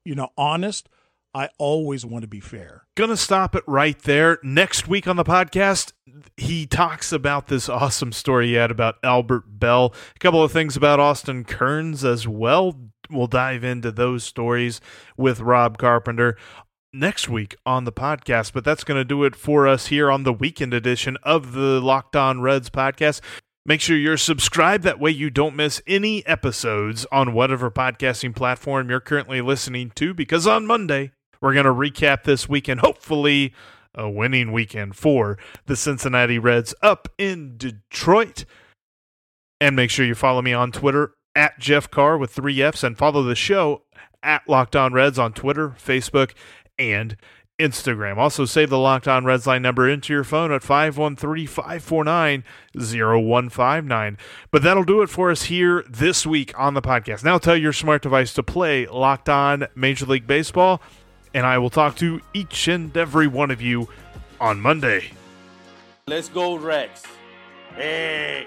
you 0.05 0.15
know, 0.15 0.29
honest, 0.37 0.89
I 1.35 1.49
always 1.59 2.07
want 2.07 2.23
to 2.23 2.29
be 2.29 2.41
fair. 2.41 2.87
Gonna 2.97 3.17
stop 3.17 3.57
it 3.57 3.65
right 3.67 3.99
there. 4.03 4.39
Next 4.43 4.87
week 4.87 5.09
on 5.09 5.17
the 5.17 5.25
podcast, 5.25 5.93
he 6.37 6.67
talks 6.67 7.13
about 7.13 7.49
this 7.49 7.69
awesome 7.69 8.13
story 8.13 8.49
he 8.49 8.53
had 8.55 8.71
about 8.71 8.97
Albert 9.03 9.45
Belle. 9.47 9.93
A 10.15 10.19
couple 10.21 10.43
of 10.43 10.53
things 10.53 10.77
about 10.77 11.01
Austin 11.01 11.45
Kearns 11.45 12.05
as 12.05 12.29
well. 12.29 12.79
We'll 13.11 13.27
dive 13.27 13.65
into 13.65 13.91
those 13.93 14.25
stories 14.25 14.81
with 15.17 15.41
Robb 15.41 15.77
Carpenter 15.77 16.37
next 16.95 17.29
week 17.29 17.57
on 17.67 17.85
the 17.85 17.93
podcast. 17.93 18.53
But 18.53 18.65
that's 18.65 18.85
going 18.85 19.01
to 19.01 19.05
do 19.05 19.25
it 19.25 19.37
for 19.37 19.67
us 19.69 19.89
here 19.89 20.11
on 20.11 20.23
the 20.23 20.33
weekend 20.33 20.73
edition 20.73 21.19
of 21.23 21.53
the 21.53 21.81
Locked 21.81 22.17
On 22.17 22.41
Reds 22.41 22.71
podcast. 22.71 23.21
Make 23.67 23.81
sure 23.81 23.97
you're 23.97 24.17
subscribed. 24.17 24.85
That 24.85 25.01
way 25.01 25.11
you 25.11 25.31
don't 25.31 25.57
miss 25.57 25.83
any 25.87 26.25
episodes 26.27 27.07
on 27.11 27.33
whatever 27.33 27.71
podcasting 27.71 28.37
platform 28.37 28.91
you're 28.91 29.01
currently 29.01 29.41
listening 29.41 29.91
to, 29.97 30.13
because 30.15 30.47
on 30.47 30.67
Monday, 30.67 31.13
we're 31.41 31.55
going 31.55 31.65
to 31.65 31.73
recap 31.73 32.25
this 32.25 32.49
weekend, 32.49 32.81
hopefully 32.81 33.55
a 33.95 34.09
winning 34.09 34.53
weekend 34.53 34.97
for 34.97 35.39
the 35.67 35.77
Cincinnati 35.77 36.39
Reds 36.39 36.75
up 36.83 37.09
in 37.17 37.57
Detroit. 37.57 38.45
And 39.61 39.77
make 39.77 39.91
sure 39.91 40.05
you 40.05 40.15
follow 40.15 40.43
me 40.43 40.53
on 40.53 40.73
Twitter 40.73 41.15
at 41.35 41.59
Jeff 41.59 41.91
Carr 41.91 42.19
with 42.19 42.33
three 42.33 42.61
F's 42.61 42.85
and 42.85 42.99
follow 42.99 43.23
the 43.23 43.35
show 43.35 43.83
at 44.23 44.49
Locked 44.49 44.77
On 44.77 44.93
Reds 44.93 45.19
on 45.19 45.33
Twitter, 45.33 45.71
Facebook, 45.71 46.33
and 46.79 47.17
Instagram. 47.59 48.17
Also, 48.17 48.45
save 48.45 48.71
the 48.71 48.79
Locked 48.79 49.07
On 49.07 49.25
Reds 49.25 49.47
line 49.47 49.63
number 49.63 49.89
into 49.89 50.13
your 50.13 50.25
phone 50.25 50.51
at 50.51 50.63
513 50.63 51.47
549 51.47 52.45
0159. 52.75 54.19
But 54.51 54.63
that'll 54.63 54.85
do 54.85 55.03
it 55.03 55.09
for 55.09 55.31
us 55.31 55.45
here 55.45 55.85
this 55.89 56.27
week 56.27 56.53
on 56.59 56.75
the 56.75 56.83
podcast. 56.83 57.23
Now 57.23 57.39
tell 57.39 57.57
your 57.57 57.73
smart 57.73 58.03
device 58.03 58.35
to 58.35 58.43
play 58.43 58.87
Locked 58.87 59.29
On 59.29 59.67
Major 59.77 60.07
League 60.07 60.27
Baseball 60.27 60.83
and 61.35 61.45
I 61.45 61.59
will 61.59 61.71
talk 61.71 61.97
to 61.97 62.21
each 62.33 62.69
and 62.69 62.97
every 62.97 63.27
one 63.27 63.51
of 63.51 63.61
you 63.61 63.89
on 64.41 64.61
Monday. 64.61 65.11
Let's 66.07 66.29
go, 66.29 66.55
Rex. 66.55 67.03
Hey. 67.75 68.47